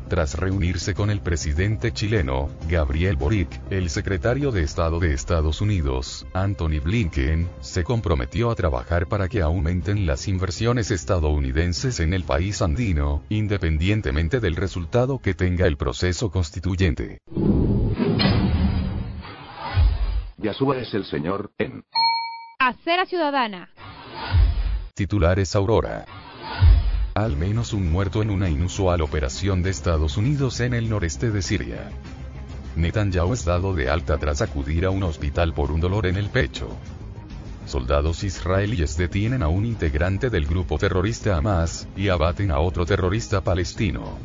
Tras 0.07 0.35
reunirse 0.35 0.93
con 0.93 1.09
el 1.09 1.19
presidente 1.19 1.91
chileno, 1.91 2.49
Gabriel 2.69 3.17
Boric, 3.17 3.49
el 3.69 3.89
secretario 3.89 4.51
de 4.51 4.63
Estado 4.63 4.99
de 4.99 5.13
Estados 5.13 5.59
Unidos, 5.59 6.25
Anthony 6.33 6.79
Blinken, 6.81 7.49
se 7.59 7.83
comprometió 7.83 8.49
a 8.49 8.55
trabajar 8.55 9.07
para 9.07 9.27
que 9.27 9.41
aumenten 9.41 10.05
las 10.05 10.29
inversiones 10.29 10.91
estadounidenses 10.91 11.99
en 11.99 12.13
el 12.13 12.23
país 12.23 12.61
andino, 12.61 13.21
independientemente 13.27 14.39
del 14.39 14.55
resultado 14.55 15.19
que 15.19 15.33
tenga 15.33 15.67
el 15.67 15.75
proceso 15.75 16.31
constituyente. 16.31 17.19
Yasua 20.37 20.77
es 20.77 20.93
el 20.93 21.03
señor, 21.03 21.51
en 21.57 21.83
Acera 22.59 23.05
Ciudadana. 23.05 23.69
Titulares 24.93 25.53
Aurora. 25.53 26.05
Al 27.17 27.35
menos 27.35 27.73
un 27.73 27.91
muerto 27.91 28.21
en 28.21 28.29
una 28.29 28.47
inusual 28.47 29.01
operación 29.01 29.63
de 29.63 29.71
Estados 29.71 30.17
Unidos 30.17 30.59
en 30.59 30.75
el 30.75 30.87
noreste 30.87 31.31
de 31.31 31.41
Siria. 31.41 31.89
Netanyahu 32.75 33.33
es 33.33 33.43
dado 33.43 33.73
de 33.73 33.89
alta 33.89 34.19
tras 34.19 34.43
acudir 34.43 34.85
a 34.85 34.91
un 34.91 35.01
hospital 35.01 35.51
por 35.51 35.71
un 35.71 35.79
dolor 35.79 36.05
en 36.05 36.15
el 36.15 36.29
pecho. 36.29 36.69
Soldados 37.65 38.23
israelíes 38.23 38.97
detienen 38.97 39.41
a 39.41 39.47
un 39.47 39.65
integrante 39.65 40.29
del 40.29 40.45
grupo 40.45 40.77
terrorista 40.77 41.37
Hamas, 41.37 41.87
y 41.97 42.09
abaten 42.09 42.51
a 42.51 42.59
otro 42.59 42.85
terrorista 42.85 43.41
palestino. 43.41 44.19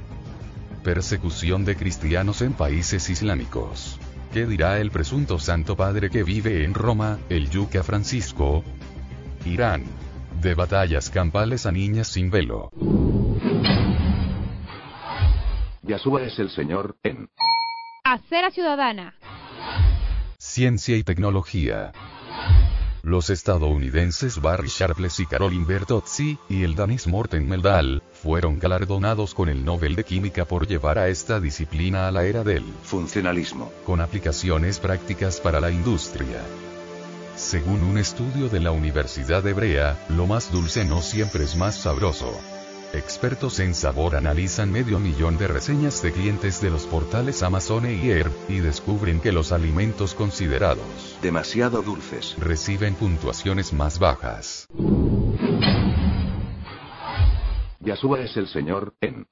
Persecución 0.85 1.65
de 1.65 1.77
cristianos 1.77 2.43
en 2.43 2.53
países 2.53 3.09
islámicos. 3.09 3.99
¿Qué 4.35 4.45
dirá 4.45 4.79
el 4.81 4.91
presunto 4.91 5.39
Santo 5.39 5.79
Padre 5.79 6.11
que 6.11 6.25
vive 6.25 6.63
en 6.63 6.75
Roma, 6.75 7.19
el 7.31 7.49
Yuca 7.49 7.83
Francisco? 7.83 8.63
Irán 9.47 9.85
de 10.41 10.55
batallas 10.55 11.11
campales 11.11 11.67
a 11.67 11.73
niñas 11.73 12.09
sin 12.09 12.31
velo. 12.31 12.71
Yasua 15.83 16.23
es 16.23 16.39
el 16.39 16.51
señor, 16.51 16.97
en 17.03 17.29
Acera 18.05 18.51
Ciudadana. 18.51 19.15
Ciencia 20.39 20.97
y 20.97 21.03
tecnología. 21.03 21.93
Los 23.03 23.31
estadounidenses 23.31 24.41
Barry 24.41 24.69
Sharpless 24.69 25.19
y 25.19 25.27
Caroline 25.27 25.65
Bertozzi, 25.65 26.39
y 26.49 26.63
el 26.63 26.77
danés 26.77 27.09
Morten 27.09 27.49
Meldal, 27.49 28.01
fueron 28.13 28.61
galardonados 28.61 29.35
con 29.35 29.49
el 29.49 29.65
Nobel 29.65 29.97
de 29.97 30.05
Química 30.05 30.45
por 30.45 30.69
llevar 30.69 30.99
a 30.99 31.09
esta 31.09 31.41
disciplina 31.41 32.07
a 32.07 32.13
la 32.13 32.25
era 32.25 32.45
del 32.45 32.63
funcionalismo, 32.85 33.73
con 33.85 34.01
aplicaciones 34.01 34.79
prácticas 34.79 35.41
para 35.41 35.61
la 35.61 35.73
industria. 35.73 36.43
Según 37.43 37.83
un 37.83 37.99
estudio 37.99 38.49
de 38.49 38.61
la 38.61 38.71
Universidad 38.71 39.45
Hebrea, 39.47 39.99
lo 40.09 40.29
más 40.29 40.53
dulce 40.53 40.85
no 40.85 41.03
siempre 41.03 41.43
es 41.43 41.57
más 41.57 41.75
sabroso. 41.75 42.33
Expertos 42.95 43.59
en 43.59 43.75
sabor 43.75 44.15
analizan 44.15 44.71
medio 44.71 45.01
millón 45.01 45.37
de 45.39 45.49
reseñas 45.49 46.01
de 46.03 46.13
clientes 46.13 46.63
de 46.63 46.71
los 46.71 46.87
portales 46.87 47.43
Amazon 47.43 47.87
e 47.87 47.95
IER, 47.95 48.31
y 48.49 48.61
descubren 48.61 49.21
que 49.21 49.33
los 49.33 49.51
alimentos 49.51 50.15
considerados 50.15 51.19
demasiado 51.21 51.83
dulces 51.83 52.37
reciben 52.39 52.95
puntuaciones 52.95 53.73
más 53.73 53.99
bajas. 53.99 54.69
Yasua 57.81 58.21
es 58.21 58.37
el 58.37 58.47
señor, 58.49 58.95
en 59.01 59.27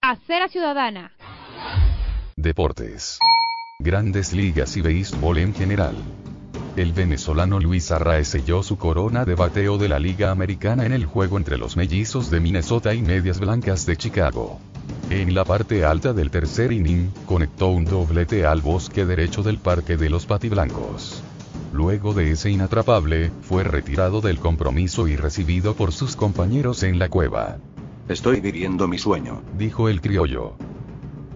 Acera 0.00 0.48
Ciudadana. 0.48 1.12
Deportes. 2.36 3.18
Grandes 3.80 4.32
ligas 4.32 4.76
y 4.76 4.80
béisbol 4.80 5.38
en 5.38 5.54
general. 5.54 5.96
El 6.74 6.94
venezolano 6.94 7.60
Luis 7.60 7.90
Arraez 7.90 8.28
selló 8.28 8.62
su 8.62 8.78
corona 8.78 9.26
de 9.26 9.34
bateo 9.34 9.76
de 9.76 9.90
la 9.90 9.98
Liga 9.98 10.30
Americana 10.30 10.86
en 10.86 10.92
el 10.92 11.04
juego 11.04 11.36
entre 11.36 11.58
los 11.58 11.76
mellizos 11.76 12.30
de 12.30 12.40
Minnesota 12.40 12.94
y 12.94 13.02
Medias 13.02 13.40
Blancas 13.40 13.84
de 13.84 13.98
Chicago. 13.98 14.58
En 15.10 15.34
la 15.34 15.44
parte 15.44 15.84
alta 15.84 16.14
del 16.14 16.30
tercer 16.30 16.72
inning, 16.72 17.10
conectó 17.26 17.68
un 17.68 17.84
doblete 17.84 18.46
al 18.46 18.62
bosque 18.62 19.04
derecho 19.04 19.42
del 19.42 19.58
parque 19.58 19.98
de 19.98 20.08
los 20.08 20.24
patiblancos. 20.24 21.22
Luego 21.74 22.14
de 22.14 22.30
ese 22.30 22.50
inatrapable, 22.50 23.30
fue 23.42 23.64
retirado 23.64 24.22
del 24.22 24.38
compromiso 24.38 25.08
y 25.08 25.16
recibido 25.16 25.74
por 25.74 25.92
sus 25.92 26.16
compañeros 26.16 26.82
en 26.84 26.98
la 26.98 27.10
cueva. 27.10 27.58
Estoy 28.08 28.40
viviendo 28.40 28.88
mi 28.88 28.96
sueño, 28.96 29.42
dijo 29.58 29.90
el 29.90 30.00
criollo. 30.00 30.54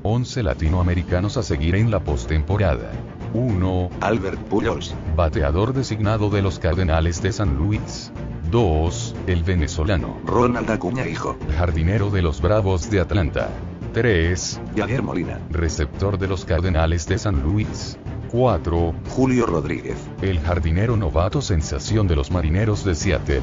11 0.03 0.43
latinoamericanos 0.45 1.37
a 1.37 1.43
seguir 1.43 1.75
en 1.75 1.91
la 1.91 2.01
postemporada. 2.01 2.91
1. 3.37 3.91
Albert 4.01 4.41
Pujols, 4.49 4.95
bateador 5.15 5.75
designado 5.75 6.31
de 6.31 6.41
los 6.41 6.59
Cardenales 6.59 7.21
de 7.21 7.33
San 7.33 7.57
Luis. 7.57 8.11
2. 8.51 9.15
El 9.27 9.45
venezolano, 9.45 10.19
Ronald 10.25 10.71
Acuña 10.71 11.07
hijo, 11.07 11.37
jardinero 11.59 12.09
de 12.09 12.23
los 12.23 12.41
Bravos 12.41 12.89
de 12.89 13.01
Atlanta. 13.01 13.51
3. 13.93 14.61
Javier 14.75 15.03
Molina, 15.03 15.39
receptor 15.51 16.17
de 16.17 16.29
los 16.29 16.47
Cardenales 16.47 17.07
de 17.07 17.19
San 17.19 17.43
Luis. 17.43 17.99
4. 18.33 18.95
Julio 19.11 19.45
Rodríguez, 19.45 19.99
El 20.23 20.41
jardinero 20.41 20.97
novato 20.97 21.43
sensación 21.43 22.09
de 22.09 22.17
los 22.17 22.31
Marineros 22.31 22.85
de 22.87 22.95
Seattle. 22.95 23.43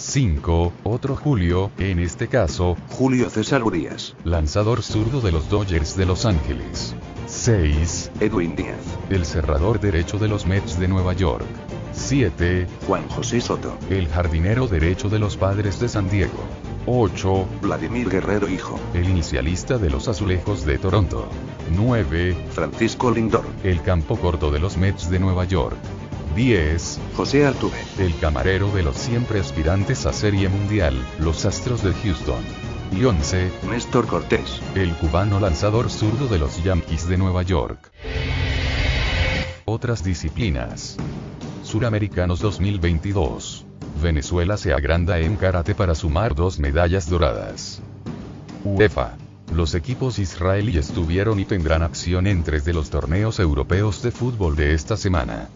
5. 0.00 0.72
Otro 0.82 1.14
Julio, 1.14 1.70
en 1.78 1.98
este 1.98 2.26
caso, 2.26 2.74
Julio 2.88 3.28
César 3.28 3.62
Urias, 3.62 4.16
lanzador 4.24 4.82
zurdo 4.82 5.20
de 5.20 5.30
los 5.30 5.50
Dodgers 5.50 5.94
de 5.94 6.06
Los 6.06 6.24
Ángeles. 6.24 6.94
6. 7.26 8.10
Edwin 8.18 8.56
Díaz, 8.56 8.80
El 9.10 9.26
cerrador 9.26 9.78
derecho 9.78 10.18
de 10.18 10.26
los 10.26 10.46
Mets 10.46 10.80
de 10.80 10.88
Nueva 10.88 11.12
York. 11.12 11.44
7. 11.92 12.66
Juan 12.86 13.06
José 13.08 13.42
Soto, 13.42 13.76
El 13.90 14.08
jardinero 14.08 14.66
derecho 14.66 15.10
de 15.10 15.18
los 15.18 15.36
Padres 15.36 15.78
de 15.78 15.90
San 15.90 16.08
Diego. 16.08 16.44
8. 16.86 17.46
Vladimir 17.60 18.08
Guerrero 18.08 18.48
hijo, 18.48 18.80
El 18.94 19.06
inicialista 19.06 19.76
de 19.76 19.90
los 19.90 20.08
Azulejos 20.08 20.64
de 20.64 20.78
Toronto. 20.78 21.28
9. 21.76 22.46
Francisco 22.52 23.10
Lindor, 23.10 23.44
El 23.62 23.82
campo 23.82 24.16
corto 24.16 24.50
de 24.50 24.60
los 24.60 24.78
Mets 24.78 25.10
de 25.10 25.18
Nueva 25.18 25.44
York. 25.44 25.76
10. 26.34 27.00
José 27.16 27.44
Altuve, 27.44 27.76
El 27.98 28.16
camarero 28.18 28.70
de 28.70 28.82
los 28.82 28.96
siempre 28.96 29.40
aspirantes 29.40 30.06
a 30.06 30.12
Serie 30.12 30.48
Mundial, 30.48 30.94
los 31.18 31.44
Astros 31.44 31.82
de 31.82 31.92
Houston. 31.92 32.42
Y 32.92 33.04
11. 33.04 33.50
Néstor 33.68 34.06
Cortés, 34.06 34.60
El 34.74 34.94
cubano 34.94 35.40
lanzador 35.40 35.90
zurdo 35.90 36.28
de 36.28 36.38
los 36.38 36.62
Yankees 36.62 37.08
de 37.08 37.18
Nueva 37.18 37.42
York. 37.42 37.90
Otras 39.64 40.04
disciplinas. 40.04 40.96
Suramericanos 41.64 42.40
2022. 42.40 43.66
Venezuela 44.02 44.56
se 44.56 44.72
agranda 44.72 45.18
en 45.18 45.36
karate 45.36 45.74
para 45.74 45.94
sumar 45.94 46.34
dos 46.34 46.58
medallas 46.58 47.08
doradas. 47.10 47.82
UEFA. 48.64 49.16
Los 49.54 49.74
equipos 49.74 50.20
israelíes 50.20 50.92
tuvieron 50.92 51.40
y 51.40 51.44
tendrán 51.44 51.82
acción 51.82 52.28
en 52.28 52.44
tres 52.44 52.64
de 52.64 52.72
los 52.72 52.88
torneos 52.88 53.40
europeos 53.40 54.00
de 54.02 54.12
fútbol 54.12 54.54
de 54.54 54.74
esta 54.74 54.96
semana. 54.96 55.48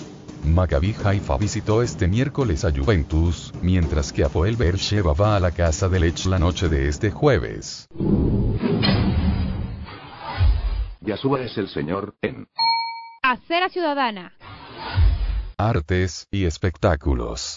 Maccabi 0.45 0.95
Haifa 1.03 1.39
visitó 1.39 1.83
este 1.83 2.07
miércoles 2.07 2.65
a 2.65 2.71
Juventus, 2.71 3.53
mientras 3.63 4.13
que 4.13 4.25
Apoel 4.25 4.57
Beersheba 4.57 5.15
va 5.15 5.37
a 5.37 5.41
la 5.41 5.51
casa 5.51 5.89
de 5.89 6.01
Lech 6.01 6.27
la 6.27 6.39
noche 6.39 6.69
de 6.69 6.89
este 6.89 7.11
jueves. 7.11 7.89
Yasua 11.01 11.41
es 11.43 11.57
el 11.57 11.69
señor, 11.69 12.15
en 12.23 12.47
Acera 13.23 13.69
Ciudadana. 13.69 14.35
Artes 15.57 16.27
y 16.31 16.45
espectáculos. 16.45 17.57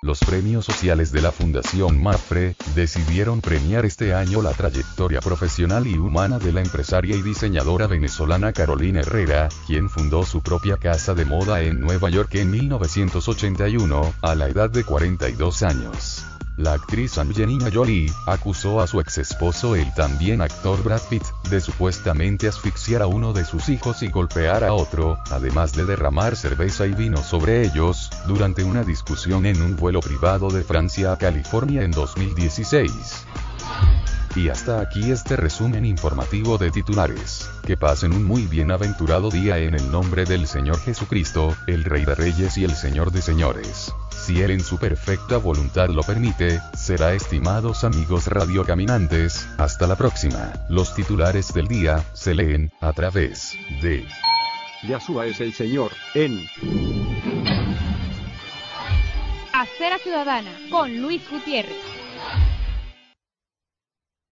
Los 0.00 0.20
premios 0.20 0.64
sociales 0.64 1.10
de 1.10 1.22
la 1.22 1.32
Fundación 1.32 2.00
Mafre 2.00 2.54
decidieron 2.76 3.40
premiar 3.40 3.84
este 3.84 4.14
año 4.14 4.42
la 4.42 4.52
trayectoria 4.52 5.20
profesional 5.20 5.88
y 5.88 5.98
humana 5.98 6.38
de 6.38 6.52
la 6.52 6.60
empresaria 6.60 7.16
y 7.16 7.22
diseñadora 7.22 7.88
venezolana 7.88 8.52
Carolina 8.52 9.00
Herrera, 9.00 9.48
quien 9.66 9.90
fundó 9.90 10.24
su 10.24 10.40
propia 10.40 10.76
casa 10.76 11.14
de 11.14 11.24
moda 11.24 11.62
en 11.62 11.80
Nueva 11.80 12.10
York 12.10 12.36
en 12.36 12.52
1981, 12.52 14.14
a 14.22 14.34
la 14.36 14.48
edad 14.48 14.70
de 14.70 14.84
42 14.84 15.64
años. 15.64 16.27
La 16.58 16.72
actriz 16.72 17.18
Angelina 17.18 17.70
Jolie 17.72 18.12
acusó 18.26 18.80
a 18.80 18.88
su 18.88 19.00
ex 19.00 19.18
esposo, 19.18 19.76
el 19.76 19.94
también 19.94 20.42
actor 20.42 20.82
Brad 20.82 21.02
Pitt, 21.08 21.22
de 21.50 21.60
supuestamente 21.60 22.48
asfixiar 22.48 23.00
a 23.00 23.06
uno 23.06 23.32
de 23.32 23.44
sus 23.44 23.68
hijos 23.68 24.02
y 24.02 24.08
golpear 24.08 24.64
a 24.64 24.72
otro, 24.72 25.20
además 25.30 25.72
de 25.74 25.84
derramar 25.84 26.34
cerveza 26.34 26.84
y 26.88 26.94
vino 26.94 27.22
sobre 27.22 27.62
ellos, 27.64 28.10
durante 28.26 28.64
una 28.64 28.82
discusión 28.82 29.46
en 29.46 29.62
un 29.62 29.76
vuelo 29.76 30.00
privado 30.00 30.50
de 30.50 30.64
Francia 30.64 31.12
a 31.12 31.16
California 31.16 31.84
en 31.84 31.92
2016. 31.92 32.90
Y 34.38 34.50
hasta 34.50 34.80
aquí 34.80 35.10
este 35.10 35.34
resumen 35.34 35.84
informativo 35.84 36.58
de 36.58 36.70
titulares. 36.70 37.50
Que 37.66 37.76
pasen 37.76 38.12
un 38.12 38.24
muy 38.24 38.42
bienaventurado 38.42 39.30
día 39.30 39.58
en 39.58 39.74
el 39.74 39.90
nombre 39.90 40.26
del 40.26 40.46
Señor 40.46 40.78
Jesucristo, 40.78 41.56
el 41.66 41.82
Rey 41.82 42.04
de 42.04 42.14
Reyes 42.14 42.56
y 42.56 42.62
el 42.62 42.70
Señor 42.76 43.10
de 43.10 43.20
Señores. 43.20 43.92
Si 44.12 44.40
Él 44.40 44.52
en 44.52 44.60
su 44.60 44.78
perfecta 44.78 45.38
voluntad 45.38 45.88
lo 45.88 46.04
permite, 46.04 46.60
será 46.72 47.14
estimados 47.14 47.82
amigos 47.82 48.28
radiocaminantes, 48.28 49.48
hasta 49.58 49.88
la 49.88 49.96
próxima. 49.96 50.52
Los 50.68 50.94
titulares 50.94 51.52
del 51.52 51.66
día, 51.66 52.04
se 52.12 52.32
leen, 52.36 52.72
a 52.80 52.92
través 52.92 53.54
de... 53.82 54.06
Yahshua 54.84 55.26
es 55.26 55.40
el 55.40 55.52
Señor, 55.52 55.90
en... 56.14 56.46
Acera 59.52 59.98
Ciudadana, 59.98 60.52
con 60.70 60.96
Luis 61.02 61.28
Gutiérrez. 61.28 61.97